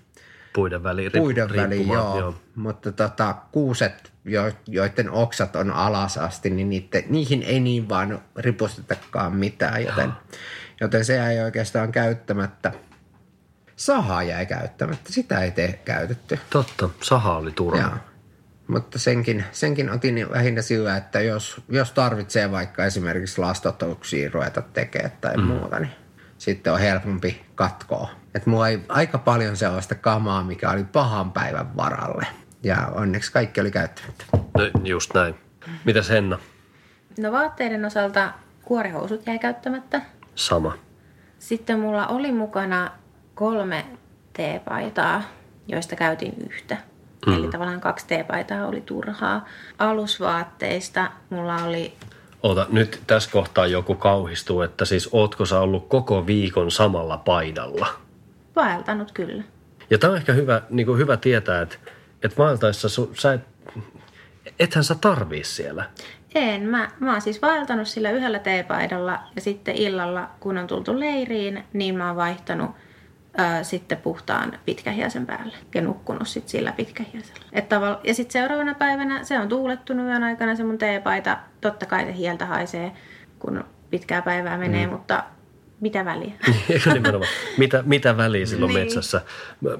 [0.52, 1.12] Puiden väliin.
[1.12, 2.34] puiden väliin, riippumaan, joo.
[2.54, 8.22] Mutta tota, kuuset, jo, joiden oksat on alas asti, niin niitte, niihin ei niin vaan
[8.36, 10.12] ripustetakaan mitään, joten,
[10.80, 12.72] joten se jäi oikeastaan käyttämättä.
[13.76, 16.38] Saha jäi käyttämättä, sitä ei tee käytetty.
[16.50, 17.82] Totta, saha oli turha.
[17.82, 17.98] Joo.
[18.68, 25.12] Mutta senkin, senkin otin lähinnä sillä, että jos, jos tarvitsee vaikka esimerkiksi lastotuksia ruveta tekemään
[25.20, 25.44] tai mm.
[25.44, 25.92] muuta, niin
[26.38, 28.10] sitten on helpompi katkoa.
[28.34, 32.26] Että mulla ei aika paljon sellaista kamaa, mikä oli pahan päivän varalle.
[32.62, 34.24] Ja onneksi kaikki oli käyttämättä.
[34.32, 35.34] No, just näin.
[35.84, 36.38] Mitäs Henna?
[37.18, 38.32] No vaatteiden osalta
[38.64, 40.02] kuorihousut jäi käyttämättä.
[40.34, 40.78] Sama.
[41.38, 42.90] Sitten mulla oli mukana
[43.34, 43.86] kolme
[44.32, 45.22] teepaitaa,
[45.68, 46.76] joista käytin yhtä.
[47.26, 47.36] Mm.
[47.36, 49.44] Eli tavallaan kaksi teepaitaa oli turhaa.
[49.78, 51.94] Alusvaatteista mulla oli
[52.42, 57.86] Ota, nyt tässä kohtaa joku kauhistuu, että siis ootko sä ollut koko viikon samalla paidalla?
[58.56, 59.42] vaeltanut kyllä.
[59.90, 61.76] Ja tämä on ehkä hyvä, niin kuin hyvä tietää, että,
[62.22, 63.40] että vaeltaessa su, sä et,
[64.58, 65.84] ethän sä tarvii siellä.
[66.34, 71.00] En, mä, mä oon siis vaeltanut sillä yhdellä teepaidalla ja sitten illalla, kun on tultu
[71.00, 72.70] leiriin, niin mä oon vaihtanut
[73.38, 77.44] ö, sitten puhtaan pitkähiäsen päälle ja nukkunut sitten sillä pitkähiäsellä.
[77.52, 81.38] Et tavall- ja sitten seuraavana päivänä se on tuulettunut yön aikana se mun teepaita.
[81.60, 82.92] Totta kai se hieltä haisee,
[83.38, 84.92] kun pitkää päivää menee, mm.
[84.92, 85.24] mutta
[85.80, 86.32] mitä väliä?
[87.58, 88.80] Mitä, mitä väliä silloin Niin.
[88.84, 89.20] metsässä?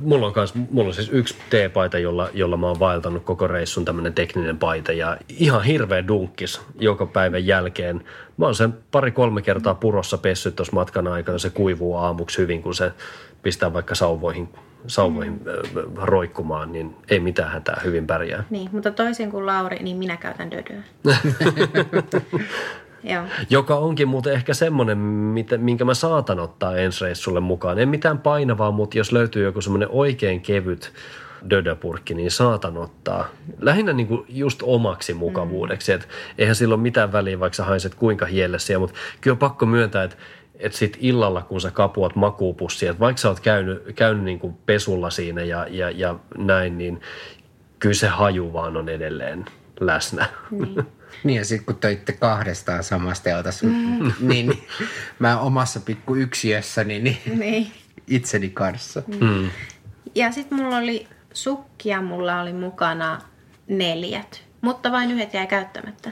[0.01, 3.85] Mulla on, kans, mulla on siis yksi teepaita, jolla, jolla mä oon vaeltanut koko reissun
[3.85, 8.05] tämmöinen tekninen paita ja ihan hirveä dunkkis joka päivän jälkeen.
[8.37, 11.39] Mä oon sen pari-kolme kertaa purossa pessyt tuossa matkan aikana.
[11.39, 12.93] Se kuivuu aamuksi hyvin, kun se
[13.43, 14.49] pistää vaikka sauvoihin,
[14.87, 15.93] sauvoihin mm.
[15.97, 18.45] roikkumaan, niin ei mitään hätää, hyvin pärjää.
[18.51, 20.83] niin, mutta toisin kuin Lauri, niin minä käytän dödöä.
[23.05, 23.25] Joo.
[23.51, 27.79] Joka onkin muuten ehkä semmoinen, mitä- minkä mä saatan ottaa ensi reissulle mukaan.
[27.79, 30.93] En mitään painavaa, mutta jos löytyy joku semmoinen oikein kevyt
[31.51, 33.29] dödöpurkki, niin saatan ottaa.
[33.61, 35.93] Lähinnä niin kuin just omaksi mukavuudeksi.
[35.93, 35.97] Mm.
[35.97, 38.79] Et eihän sillä ole mitään väliä, vaikka sä haiset kuinka hiellessä.
[38.79, 40.17] Mutta kyllä on pakko myöntää, että
[40.63, 44.55] että sit illalla, kun sä kapuat makuupussia, että vaikka sä oot käynyt, käynyt niin kuin
[44.67, 47.01] pesulla siinä ja, ja, ja näin, niin
[47.79, 49.45] kyllä se haju vaan on edelleen
[49.81, 50.29] läsnä.
[50.51, 50.83] Niin.
[51.25, 54.13] Niin ja sitten kun töitte kahdestaan samasta teltassa, mm.
[54.21, 54.63] niin
[55.19, 57.73] mä omassa pikku yksiössäni niin niin.
[58.07, 59.03] itseni kanssa.
[59.21, 59.51] Mm.
[60.15, 63.21] Ja sitten mulla oli sukkia, mulla oli mukana
[63.69, 66.11] neljät, mutta vain yhdet jäi käyttämättä.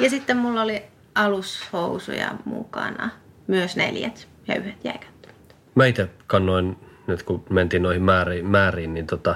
[0.00, 0.82] Ja sitten mulla oli
[1.14, 3.10] alushousuja mukana,
[3.48, 5.54] myös neljät ja yhdet jäi käyttämättä.
[5.74, 9.30] Mä itse kannoin, nyt kun mentiin noihin määriin, määriin niin tota,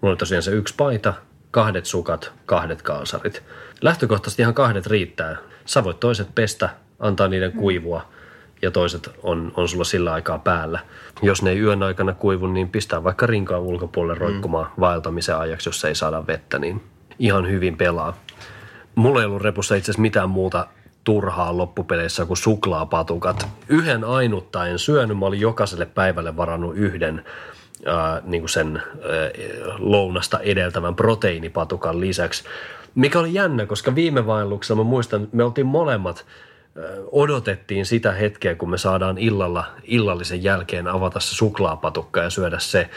[0.00, 1.14] mulla oli tosiaan se yksi paita,
[1.50, 3.42] kahdet sukat, kahdet kalsarit.
[3.80, 5.36] Lähtökohtaisesti ihan kahdet riittää.
[5.64, 8.08] Sä voit toiset pestä, antaa niiden kuivua
[8.62, 10.78] ja toiset on, on sulla sillä aikaa päällä.
[11.22, 15.84] Jos ne ei yön aikana kuivu, niin pistää vaikka rinkaan ulkopuolelle roikkumaan vaeltamisen ajaksi, jos
[15.84, 16.82] ei saada vettä, niin
[17.18, 18.16] ihan hyvin pelaa.
[18.94, 20.66] Mulla ei ollut repussa itse asiassa mitään muuta
[21.08, 23.48] turhaa loppupeleissä kuin suklaapatukat.
[23.68, 25.18] Yhden ainutta en syönyt.
[25.18, 27.24] Mä olin jokaiselle päivälle varannut yhden
[27.86, 28.82] ää, niin kuin sen ää,
[29.78, 32.44] lounasta edeltävän proteiinipatukan lisäksi.
[32.94, 36.26] Mikä oli jännä, koska viime vaelluksella mä muistan, me oltiin molemmat
[37.12, 42.90] odotettiin sitä hetkeä, kun me saadaan illalla, illallisen jälkeen avata se suklaapatukka ja syödä se.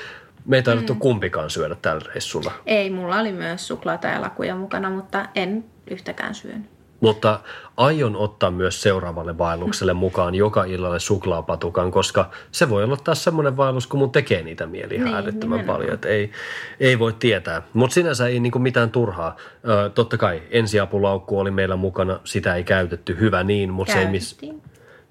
[0.46, 1.00] Me ei taidettu mm.
[1.00, 2.52] kumpikaan syödä tällä reissulla.
[2.66, 6.71] Ei, mulla oli myös suklaata ja lakuja mukana, mutta en yhtäkään syönyt.
[7.02, 7.40] Mutta
[7.78, 13.58] aion ottaa myös seuraavalle vaellukselle mukaan joka illalle suklaapatukan, koska se voi olla taas semmoinen
[13.58, 15.78] vaellus, kun mun tekee niitä mieli ihan Niin, älyttömän nimenomaan.
[15.78, 15.94] paljon.
[15.94, 16.32] Että ei,
[16.80, 17.62] ei voi tietää.
[17.74, 19.36] Mutta sinänsä ei niinku mitään turhaa.
[19.70, 24.08] Ö, totta kai ensiapulaukku oli meillä mukana, sitä ei käytetty, hyvä niin, mutta se ei
[24.08, 24.38] miss...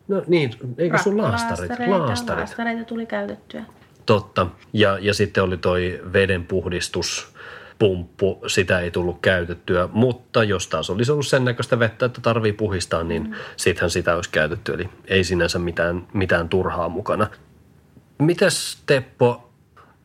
[0.08, 1.70] No niin, eikö sun laastarit?
[1.88, 2.38] Laastarit.
[2.38, 3.64] Laastareita tuli käytettyä.
[4.06, 4.46] Totta.
[4.72, 6.00] Ja, ja sitten oli toi
[7.80, 12.52] vedenpuhdistuspumppu, sitä ei tullut käytettyä, mutta jos taas olisi ollut sen näköistä vettä, että tarvii
[12.52, 13.34] puhistaa, niin mm.
[13.56, 14.72] sittenhän sitä olisi käytetty.
[14.72, 17.26] Eli ei sinänsä mitään, mitään turhaa mukana.
[18.18, 19.50] Mites Teppo,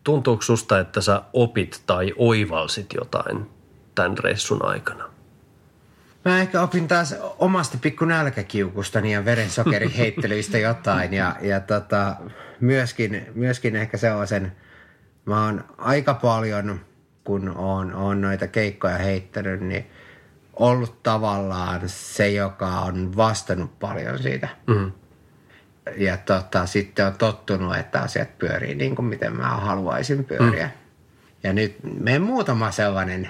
[0.04, 3.50] tuntuuko susta, että sä opit tai oivalsit jotain
[3.96, 5.10] tämän reissun aikana?
[6.26, 12.16] Mä ehkä opin taas omasta pikku nälkäkiukustani ja verensokeriheittelyistä jotain ja, ja tota,
[12.60, 14.52] myöskin, myöskin ehkä sellaisen,
[15.26, 16.80] mä oon aika paljon,
[17.26, 19.86] kun oon, oon noita keikkoja heittänyt, niin
[20.54, 24.48] ollut tavallaan se, joka on vastannut paljon siitä.
[24.68, 24.92] Mm.
[25.98, 30.66] Ja tota, sitten on tottunut, että asiat pyörii niin kuin miten mä haluaisin pyöriä.
[30.66, 30.72] Mm.
[31.44, 33.30] Ja nyt meidän muutama sellainen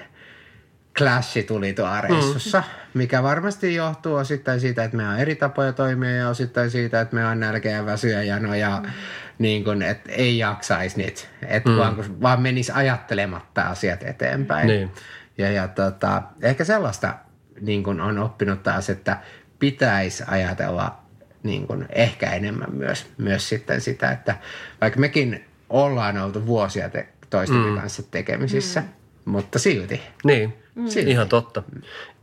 [0.98, 3.00] clashi tuli tuolla reissussa, mm.
[3.00, 7.16] mikä varmasti johtuu osittain siitä, että meillä on eri tapoja toimia ja osittain siitä, että
[7.16, 8.92] meillä on nälkä ja väsy ja jano ja mm.
[9.40, 11.30] niin kuin, että ei jaksaisi nyt.
[11.48, 11.78] Että mm.
[11.78, 14.68] vaan, vaan menisi ajattelematta asiat eteenpäin.
[14.68, 14.92] Niin.
[15.38, 17.16] Ja, ja tota, ehkä sellaista
[17.62, 19.18] niin kuin on oppinut taas, että
[19.60, 21.00] pitäisi ajatella
[21.44, 24.36] niin kuin ehkä enemmän myös, myös sitten sitä, että
[24.82, 27.78] vaikka mekin ollaan oltu vuosia te, toistemme mm.
[27.78, 28.88] kanssa tekemisissä, mm.
[29.26, 30.02] Mutta silti.
[30.24, 30.54] Niin,
[30.88, 31.12] Silti.
[31.12, 31.64] ihan totta.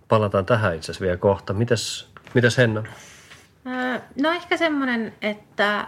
[0.09, 1.53] Palataan tähän itse asiassa vielä kohta.
[1.53, 2.85] Mites, mites Henna?
[3.67, 5.87] Öö, No ehkä semmoinen, että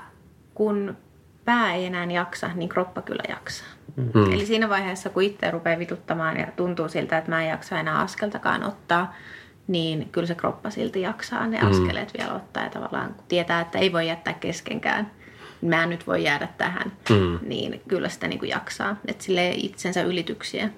[0.54, 0.96] kun
[1.44, 3.66] pää ei enää jaksa, niin kroppa kyllä jaksaa.
[3.96, 4.32] Mm.
[4.32, 7.98] Eli siinä vaiheessa, kun itse rupeaa vituttamaan ja tuntuu siltä, että mä en jaksa enää
[7.98, 9.14] askeltakaan ottaa,
[9.66, 12.62] niin kyllä se kroppa silti jaksaa ne askeleet vielä ottaa.
[12.62, 15.10] Ja tavallaan kun tietää, että ei voi jättää keskenkään,
[15.62, 17.38] mä en nyt voi jäädä tähän, mm.
[17.42, 18.96] niin kyllä sitä niin kuin jaksaa.
[19.06, 20.70] Että sille itsensä ylityksiä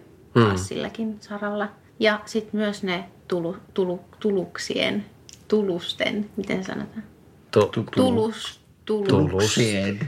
[0.44, 1.68] taas silläkin saralla.
[2.01, 5.05] Ja sitten myös ne tulu, tulu, tuluksien,
[5.49, 7.03] tulusten, miten sanotaan?
[7.51, 9.55] Tu- Tulus, tulus, Tulus.
[9.55, 9.99] Sien.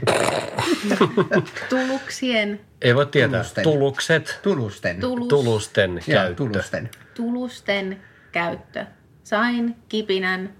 [1.69, 3.39] tuluksien, Ei voi tietää.
[3.39, 3.63] Tulusten.
[3.63, 4.99] Tulukset, Tulusten.
[4.99, 6.35] tulus, tulusten Ja, käyttö.
[6.35, 6.89] tulusten.
[7.15, 8.85] tulusten käyttö.
[9.23, 10.53] Sain kipinän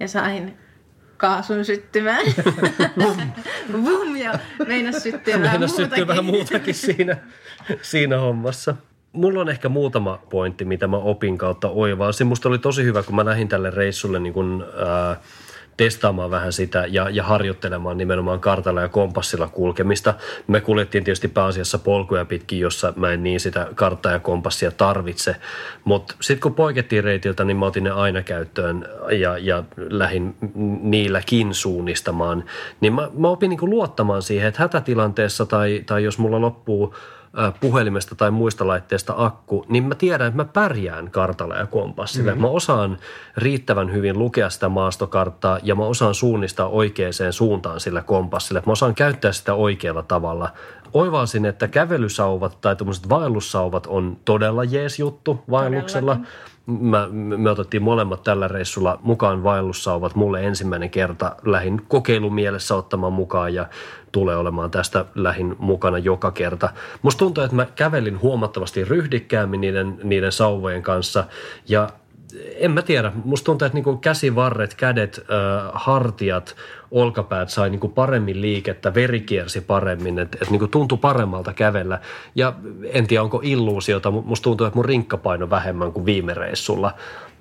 [0.00, 0.58] ja sain
[1.16, 2.26] kaasun syttymään.
[3.72, 6.06] Vum, ja meinas syttyä vähän muutakin.
[6.06, 7.16] vähän muutakin siinä,
[7.82, 8.76] siinä hommassa.
[9.14, 12.26] Mulla on ehkä muutama pointti, mitä mä opin kautta oivalsin.
[12.26, 15.16] Musta oli tosi hyvä, kun mä lähdin tälle reissulle niin kun, ää,
[15.76, 20.14] testaamaan vähän sitä ja, ja harjoittelemaan nimenomaan kartalla ja kompassilla kulkemista.
[20.46, 25.36] Me kuljettiin tietysti pääasiassa polkuja pitkin, jossa mä en niin sitä karttaa ja kompassia tarvitse.
[25.84, 28.88] Mutta sitten kun poikettiin reitiltä, niin mä otin ne aina käyttöön
[29.20, 30.36] ja, ja lähdin
[30.82, 32.44] niilläkin suunnistamaan.
[32.80, 36.94] Niin mä, mä opin niin luottamaan siihen, että hätätilanteessa tai, tai jos mulla loppuu
[37.60, 42.30] puhelimesta tai muista laitteista akku, niin mä tiedän, että mä pärjään kartalla ja kompassilla.
[42.30, 42.42] Mm-hmm.
[42.42, 42.98] Mä osaan
[43.36, 48.62] riittävän hyvin lukea sitä maastokarttaa ja mä osaan suunnistaa oikeaan suuntaan sillä kompassilla.
[48.66, 50.52] Mä osaan käyttää sitä oikealla tavalla.
[50.94, 56.16] Oivalsin, että kävelysauvat tai tämmöiset vaellussauvat on todella jees juttu vaelluksella.
[56.66, 60.14] Mä, me otettiin molemmat tällä reissulla mukaan vaellussauvat.
[60.14, 63.66] Mulle ensimmäinen kerta lähin kokeilumielessä ottamaan mukaan ja
[64.12, 66.68] tulee olemaan tästä lähin mukana joka kerta.
[67.02, 71.24] Musta tuntuu, että mä kävelin huomattavasti ryhdikkäämmin niiden, niiden sauvojen kanssa
[71.68, 71.88] ja
[72.56, 73.12] en mä tiedä.
[73.24, 76.56] Musta tuntuu, että niinku käsivarret, kädet, äh, hartiat,
[76.90, 82.00] olkapäät sai niinku paremmin liikettä, veri kiersi paremmin, että et niinku tuntui paremmalta kävellä.
[82.34, 82.52] Ja
[82.84, 86.94] en tiedä, onko illuusiota, musta tuntuu, että mun rinkkapaino vähemmän kuin viime reissulla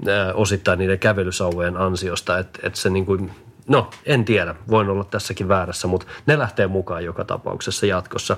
[0.08, 2.40] äh, osittain niiden kävelysauvojen ansiosta.
[2.40, 3.30] Että et se niinku,
[3.68, 8.38] no en tiedä, voin olla tässäkin väärässä, mutta ne lähtee mukaan joka tapauksessa jatkossa.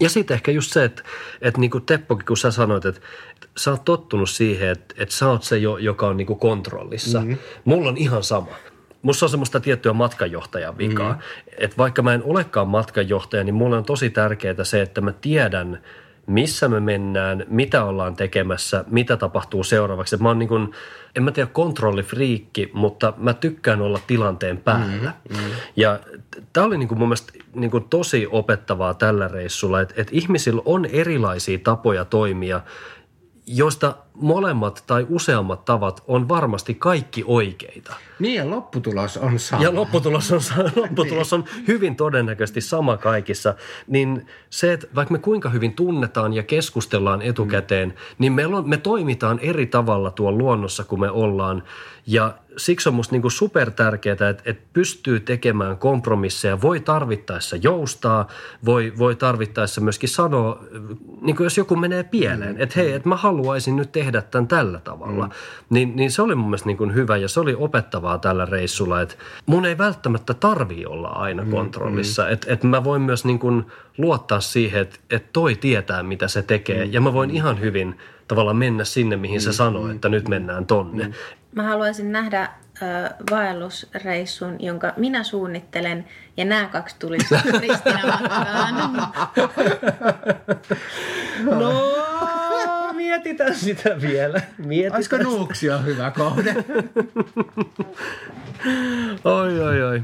[0.00, 1.02] Ja sitten ehkä just se, että,
[1.40, 3.00] että niin kuin Teppokin, kun sä sanoit, että,
[3.56, 7.20] sä oot tottunut siihen, että, että sä oot se, jo, joka on niin kuin kontrollissa.
[7.20, 7.38] Mm-hmm.
[7.64, 8.52] Mulla on ihan sama.
[9.02, 11.12] Musta on semmoista tiettyä matkanjohtajan vikaa.
[11.12, 11.54] Mm-hmm.
[11.58, 15.82] Että vaikka mä en olekaan matkanjohtaja, niin mulle on tosi tärkeää se, että mä tiedän,
[16.30, 20.16] missä me mennään, mitä ollaan tekemässä, mitä tapahtuu seuraavaksi.
[20.16, 20.72] Mä oon niin kuin,
[21.16, 25.12] en mä tiedä kontrollifriikki, mutta mä tykkään olla tilanteen päällä.
[25.30, 25.50] Mm-hmm.
[25.76, 26.00] Ja
[26.52, 30.62] tämä oli niin kuin mun mielestä niin kuin tosi opettavaa tällä reissulla, että, että ihmisillä
[30.64, 32.60] on erilaisia tapoja toimia,
[33.46, 37.94] joista molemmat tai useammat tavat on varmasti kaikki oikeita.
[38.18, 39.62] Niin ja lopputulos on sama.
[39.62, 40.40] Ja lopputulos on,
[40.82, 43.54] lopputulos on hyvin todennäköisesti sama kaikissa.
[43.86, 47.94] Niin se, että vaikka me kuinka hyvin tunnetaan ja keskustellaan etukäteen, mm.
[48.18, 51.62] niin me, me toimitaan eri tavalla tuolla luonnossa kuin me ollaan.
[52.06, 58.28] Ja siksi on musta niinku super tärkeää, että, että pystyy tekemään kompromisseja, voi tarvittaessa joustaa,
[58.64, 60.64] voi, voi tarvittaessa myöskin sanoa,
[61.20, 62.62] niin kuin jos joku menee pieleen, mm.
[62.62, 65.26] että hei, että mä haluaisin nyt tehdä tämän tällä tavalla.
[65.26, 65.32] Mm.
[65.70, 69.14] Niin, niin se oli mun mielestä niin hyvä ja se oli opettavaa tällä reissulla, että
[69.46, 72.32] mun ei välttämättä tarvi olla aina mm, kontrollissa, mm.
[72.32, 73.66] että, että mä voin myös niin kuin
[73.98, 76.92] luottaa siihen, että, että toi tietää, mitä se tekee mm.
[76.92, 79.90] ja mä voin ihan hyvin tavallaan mennä sinne, mihin se mm, sanoo, mm.
[79.90, 81.04] että nyt mennään tonne.
[81.04, 81.12] Mm.
[81.54, 82.50] Mä haluaisin nähdä äh,
[83.30, 86.04] vaellusreissun, jonka minä suunnittelen,
[86.36, 88.02] ja nämä kaksi tulisi ristinä
[91.44, 92.09] No,
[93.10, 94.40] mietitään sitä vielä.
[94.58, 96.54] Mietitään Olisiko Nuuksio hyvä kohde?
[99.24, 100.02] oi, oi, oi.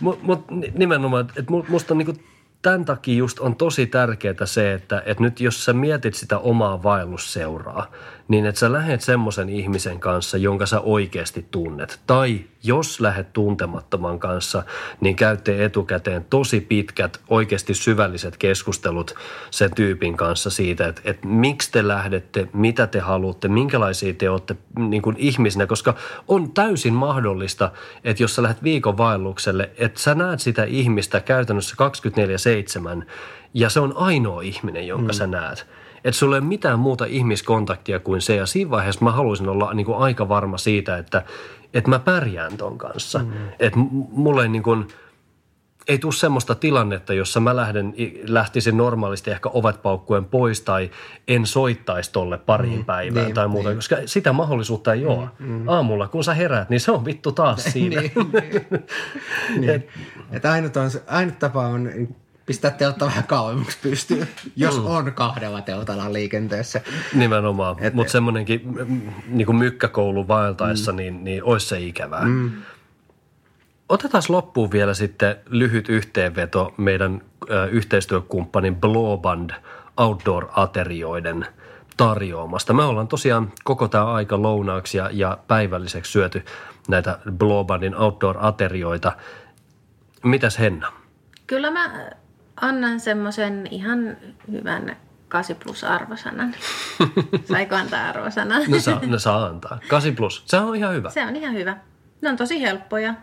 [0.00, 2.14] Mutta mut, nimenomaan, että musta on niinku
[2.62, 6.82] tämän takia just on tosi tärkeää se, että, että nyt jos sä mietit sitä omaa
[6.82, 7.92] vaellusseuraa,
[8.28, 12.00] niin että sä lähet semmoisen ihmisen kanssa, jonka sä oikeasti tunnet.
[12.06, 14.62] Tai jos lähet tuntemattoman kanssa,
[15.00, 19.14] niin käytte etukäteen tosi pitkät, oikeasti syvälliset keskustelut
[19.50, 24.56] sen tyypin kanssa siitä, että, että miksi te lähdette, mitä te haluatte, minkälaisia te olette
[24.78, 25.94] niin kuin ihmisinä, koska
[26.28, 27.72] on täysin mahdollista,
[28.04, 31.76] että jos sä lähdet viikon vaellukselle, että sä näet sitä ihmistä käytännössä
[33.00, 33.04] 24-7
[33.54, 35.16] ja se on ainoa ihminen, jonka mm.
[35.16, 35.66] sä näet–
[36.04, 38.36] että sulla ei ole mitään muuta ihmiskontaktia kuin se.
[38.36, 41.22] Ja siinä vaiheessa mä haluaisin olla niin kuin aika varma siitä, että,
[41.74, 43.18] että mä pärjään ton kanssa.
[43.18, 43.32] Mm.
[43.58, 43.78] Että
[44.10, 44.88] mulle ei niin kuin,
[45.88, 47.94] ei tule semmoista tilannetta, jossa mä lähden,
[48.28, 50.90] lähtisin normaalisti ehkä ovet paukkuen pois tai
[51.28, 53.78] en soittaisi tolle pariin mm, päivään niin, tai muuta, niin.
[53.78, 55.28] koska sitä mahdollisuutta ei ole.
[55.38, 55.68] Mm, mm.
[55.68, 58.00] Aamulla kun sä heräät, niin se on vittu taas siinä.
[58.00, 58.66] niin, niin.
[59.60, 59.70] niin.
[59.70, 59.88] Et,
[60.32, 61.90] Et ainut, on, ainut tapa on
[62.46, 64.86] pistää teltta vähän kauemmaksi pystyyn, jos mm.
[64.86, 66.80] on kahdella teltalla liikenteessä.
[67.14, 68.62] Nimenomaan, mutta semmoinenkin
[69.28, 70.96] niin mykkäkoulu vaeltaessa, mm.
[70.96, 72.24] niin, niin olisi se ikävää.
[72.24, 72.50] Mm.
[73.88, 79.50] Otetaan loppuun vielä sitten lyhyt yhteenveto meidän ö, yhteistyökumppanin Blowband
[79.96, 81.46] outdoor-aterioiden
[81.96, 82.72] tarjoamasta.
[82.72, 86.44] Me ollaan tosiaan koko tämä aika lounaaksi ja, ja päivälliseksi syöty
[86.88, 89.12] näitä Blowbandin outdoor-aterioita.
[90.22, 90.92] Mitäs Henna?
[91.46, 92.10] Kyllä mä
[92.64, 94.16] annan semmoisen ihan
[94.52, 94.96] hyvän
[95.28, 96.54] 8 plus arvosanan.
[97.52, 98.62] Saiko antaa arvosanan?
[98.68, 99.80] no, saa, no saa antaa.
[99.88, 100.42] 8 plus.
[100.46, 101.10] Se on ihan hyvä.
[101.10, 101.76] Se on ihan hyvä.
[102.20, 103.14] Ne on tosi helppoja.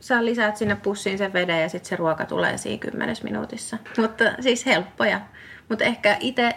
[0.00, 3.78] Sä lisäät sinne pussiin sen veden ja sitten se ruoka tulee siinä kymmenessä minuutissa.
[3.98, 5.20] Mutta siis helppoja.
[5.68, 6.54] Mutta ehkä itse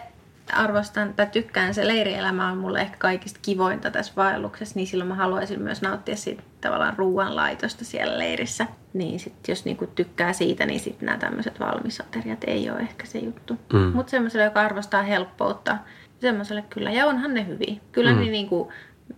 [0.52, 5.14] arvostan tai tykkään, se leirielämä on mulle ehkä kaikista kivointa tässä vaelluksessa, niin silloin mä
[5.14, 8.66] haluaisin myös nauttia siitä tavallaan ruoanlaitosta siellä leirissä.
[8.92, 13.18] Niin sit jos niinku tykkää siitä, niin sitten nämä tämmöiset valmisateriat ei ole ehkä se
[13.18, 13.58] juttu.
[13.72, 13.78] Mm.
[13.78, 15.78] Mutta semmoiselle, joka arvostaa helppoutta,
[16.20, 16.90] semmoiselle kyllä.
[16.90, 17.76] Ja onhan ne hyviä.
[17.92, 18.18] Kyllä mm.
[18.18, 18.72] ne niinku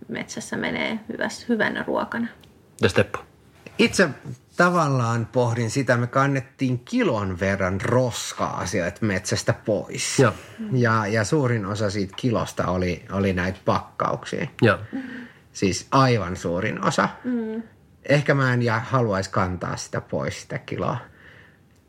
[0.07, 2.27] metsässä menee hyväs, hyvänä ruokana.
[2.81, 3.19] Ja Steppo?
[3.77, 4.09] Itse
[4.57, 10.19] tavallaan pohdin sitä, me kannettiin kilon verran roskaa sieltä metsästä pois.
[10.19, 10.33] Ja,
[10.71, 14.47] ja, ja suurin osa siitä kilosta oli, oli näitä pakkauksia.
[14.61, 14.79] Ja.
[15.53, 17.09] Siis aivan suurin osa.
[17.23, 17.63] Mm.
[18.09, 20.97] Ehkä mä en ja haluaisi kantaa sitä pois, sitä kiloa.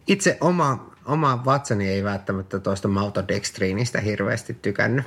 [0.06, 5.04] Itse oma, oma vatsani ei välttämättä tuosta maltodextriinistä hirveästi tykännyt.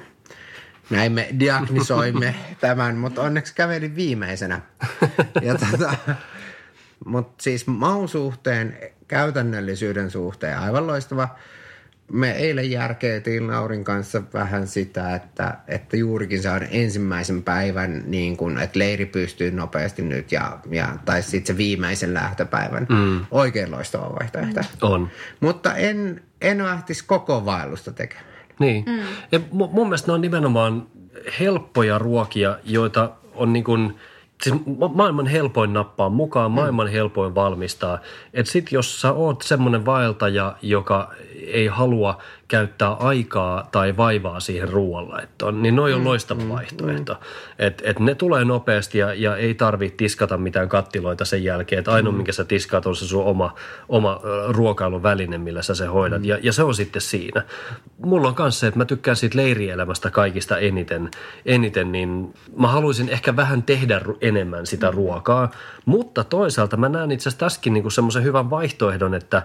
[0.89, 4.61] Näin me diagnisoimme tämän, mutta onneksi kävelin viimeisenä.
[5.41, 5.93] Ja tota,
[7.05, 11.27] mutta siis maun suhteen, käytännöllisyyden suhteen aivan loistava.
[12.11, 18.37] Me eilen järkeetiin Laurin kanssa vähän sitä, että, että juurikin se on ensimmäisen päivän, niin
[18.37, 22.87] kun, että leiri pystyy nopeasti nyt, ja, ja, tai sitten se viimeisen lähtöpäivän.
[22.89, 23.25] Mm.
[23.31, 24.61] Oikein loistava vaihtoehto.
[24.81, 25.09] On.
[25.39, 28.27] Mutta en, en lähtisi koko vaellusta tekemään.
[28.59, 28.85] Niin.
[28.87, 28.99] Mm.
[29.31, 30.87] Ja mun mielestä ne on nimenomaan
[31.39, 33.93] helppoja ruokia, joita on niin kuin–
[34.43, 34.55] siis
[34.93, 36.91] maailman helpoin nappaa mukaan, maailman mm.
[36.91, 37.99] helpoin valmistaa.
[38.33, 41.13] Että sit jos sä oot semmoinen vaeltaja, joka
[41.47, 47.13] ei halua käyttää aikaa tai vaivaa siihen ruoanlaittoon, niin noin on mm, loistava mm, vaihtoehto.
[47.13, 47.19] Mm.
[47.59, 51.79] Et, et ne tulee nopeasti ja, ja ei tarvitse tiskata mitään kattiloita sen jälkeen.
[51.79, 52.17] Että ainoa, mm.
[52.17, 53.55] minkä sä tiskaat, on se sun oma,
[53.89, 56.21] oma ruokailuväline, millä sä se hoidat.
[56.21, 56.25] Mm.
[56.25, 57.43] Ja, ja se on sitten siinä.
[57.97, 61.11] Mulla on kanssa se, että mä tykkään siitä leirielämästä kaikista eniten,
[61.45, 64.95] eniten, niin mä haluaisin ehkä vähän tehdä enemmän sitä mm.
[64.95, 65.51] ruokaa.
[65.85, 69.41] Mutta toisaalta mä näen itse asiassa tässäkin niin semmoisen hyvän vaihtoehdon, että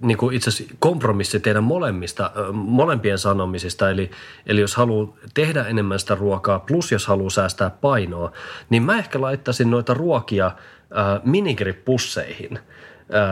[0.00, 3.90] niin itse asiassa kompromissi teidän molemmista molempien sanomisista.
[3.90, 4.10] Eli,
[4.46, 8.32] eli jos haluaa tehdä enemmän sitä ruokaa, plus jos haluaa säästää painoa,
[8.70, 12.58] niin mä ehkä laittaisin noita ruokia äh, minigripusseihin–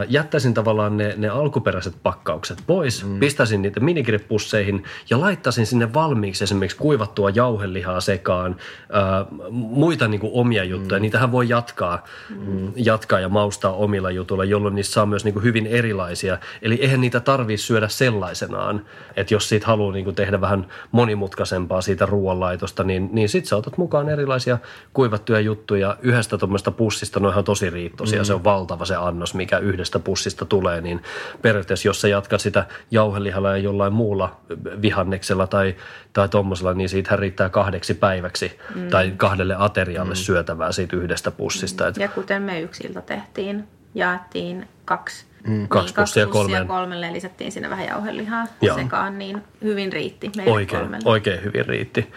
[0.09, 3.21] jättäisin tavallaan ne, ne alkuperäiset pakkaukset pois, mm.
[3.21, 8.57] pistäisin niitä minigripusseihin ja laittaisin sinne valmiiksi esimerkiksi kuivattua jauhelihaa sekaan,
[8.93, 10.99] ää, muita niin kuin omia juttuja.
[10.99, 11.03] Mm.
[11.03, 12.73] Niitähän voi jatkaa, mm.
[12.77, 16.39] jatkaa ja maustaa omilla jutuilla, jolloin niissä saa myös niin kuin hyvin erilaisia.
[16.63, 21.81] Eli eihän niitä tarvii syödä sellaisenaan, että jos siitä haluaa niin kuin tehdä vähän monimutkaisempaa
[21.81, 24.59] siitä ruoanlaitosta, niin, niin sit sä otat mukaan erilaisia
[24.93, 28.25] kuivattuja juttuja yhdestä tuommoista pussista, no ihan tosi riittoisia, mm.
[28.25, 31.03] se on valtava se annos, mikä yhdestä pussista tulee, niin
[31.43, 34.41] periaatteessa jos sä jatkat sitä jauhelihalla ja jollain muulla
[34.83, 35.77] vihanneksella tai,
[36.13, 38.89] tai tuommoisella, niin siitä riittää kahdeksi päiväksi mm.
[38.89, 40.19] tai kahdelle aterialle mm.
[40.19, 41.85] syötävää siitä yhdestä pussista.
[41.85, 42.03] Mm.
[42.03, 45.69] Ja kuten me yksiltä tehtiin, jaettiin kaksi Mm.
[45.69, 46.67] Kaksi niin, pussia kolmeen.
[46.67, 48.77] kolmelle lisättiin sinne vähän jauhelihaa Joo.
[48.77, 51.11] sekaan, niin hyvin riitti meille oikein, kolmelle.
[51.11, 52.13] Oikein hyvin riitti.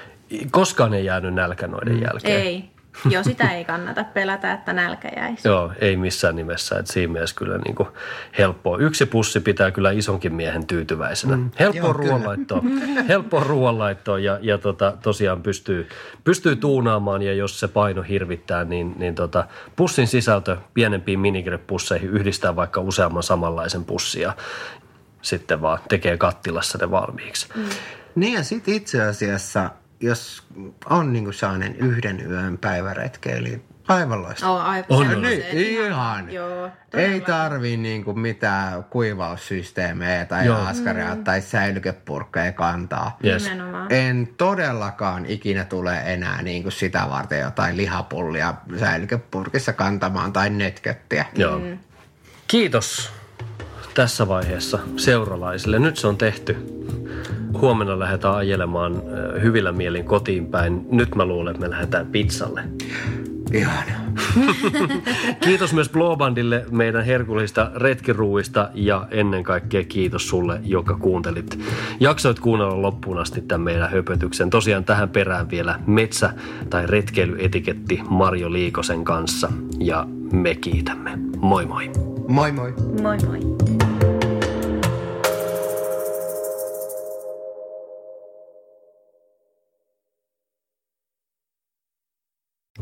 [0.51, 2.01] Koskaan ei jäänyt nälkä noiden mm.
[2.01, 2.41] jälkeen.
[2.41, 2.69] Ei,
[3.09, 5.47] Joo, sitä ei kannata pelätä, että nälkä jäisi.
[5.47, 6.79] Joo, ei missään nimessä.
[6.79, 7.89] Että siinä mielessä kyllä niin kuin
[8.37, 8.77] helppoa.
[8.77, 11.37] Yksi pussi pitää kyllä isonkin miehen tyytyväisenä.
[11.37, 11.51] Mm.
[11.59, 12.63] Helppoa ruoanlaittoa.
[13.09, 15.89] helppoa ruoanlaittoa ja, ja tota, tosiaan pystyy,
[16.23, 22.55] pystyy tuunaamaan ja jos se paino hirvittää, niin, niin tota, pussin sisältö pienempiin minigrepusseihin yhdistää
[22.55, 24.33] vaikka useamman samanlaisen pussia
[25.21, 27.47] sitten vaan tekee kattilassa ne valmiiksi.
[27.55, 27.63] Mm.
[28.15, 29.69] Niin ja sitten itse asiassa–
[30.01, 30.43] jos
[30.89, 34.51] on niin sellainen yhden yön päiväretkeili, aivan loistava.
[34.51, 36.31] Oh, aivan on, niin, ihan.
[36.31, 40.57] Joo, Ei tarvi niin kuin mitään kuivaussysteemejä tai Joo.
[40.57, 41.23] askaria mm.
[41.23, 43.17] tai säilykepurkkeja kantaa.
[43.25, 43.51] Yes.
[43.89, 51.25] En todellakaan ikinä tule enää niin kuin sitä varten jotain lihapullia säilykepurkissa kantamaan tai netköttiä.
[51.35, 51.59] Joo.
[51.59, 51.77] Mm.
[52.47, 53.11] Kiitos
[53.93, 55.79] tässä vaiheessa seuralaisille.
[55.79, 56.57] Nyt se on tehty.
[57.61, 59.01] Huomenna lähdetään ajelemaan
[59.41, 60.85] hyvillä mielin kotiin päin.
[60.91, 62.63] Nyt mä luulen, että me lähdetään pizzalle.
[63.53, 63.83] Ihan.
[65.45, 71.59] kiitos myös Blowbandille meidän herkullista retkiruuista ja ennen kaikkea kiitos sulle, joka kuuntelit.
[71.99, 74.49] Jaksoit kuunnella loppuun asti tämän meidän höpötyksen.
[74.49, 76.33] Tosiaan tähän perään vielä metsä-
[76.69, 81.11] tai retkeilyetiketti Marjo Liikosen kanssa ja me kiitämme.
[81.37, 81.91] Moi moi.
[82.27, 82.73] Moi moi.
[83.01, 83.39] Moi moi.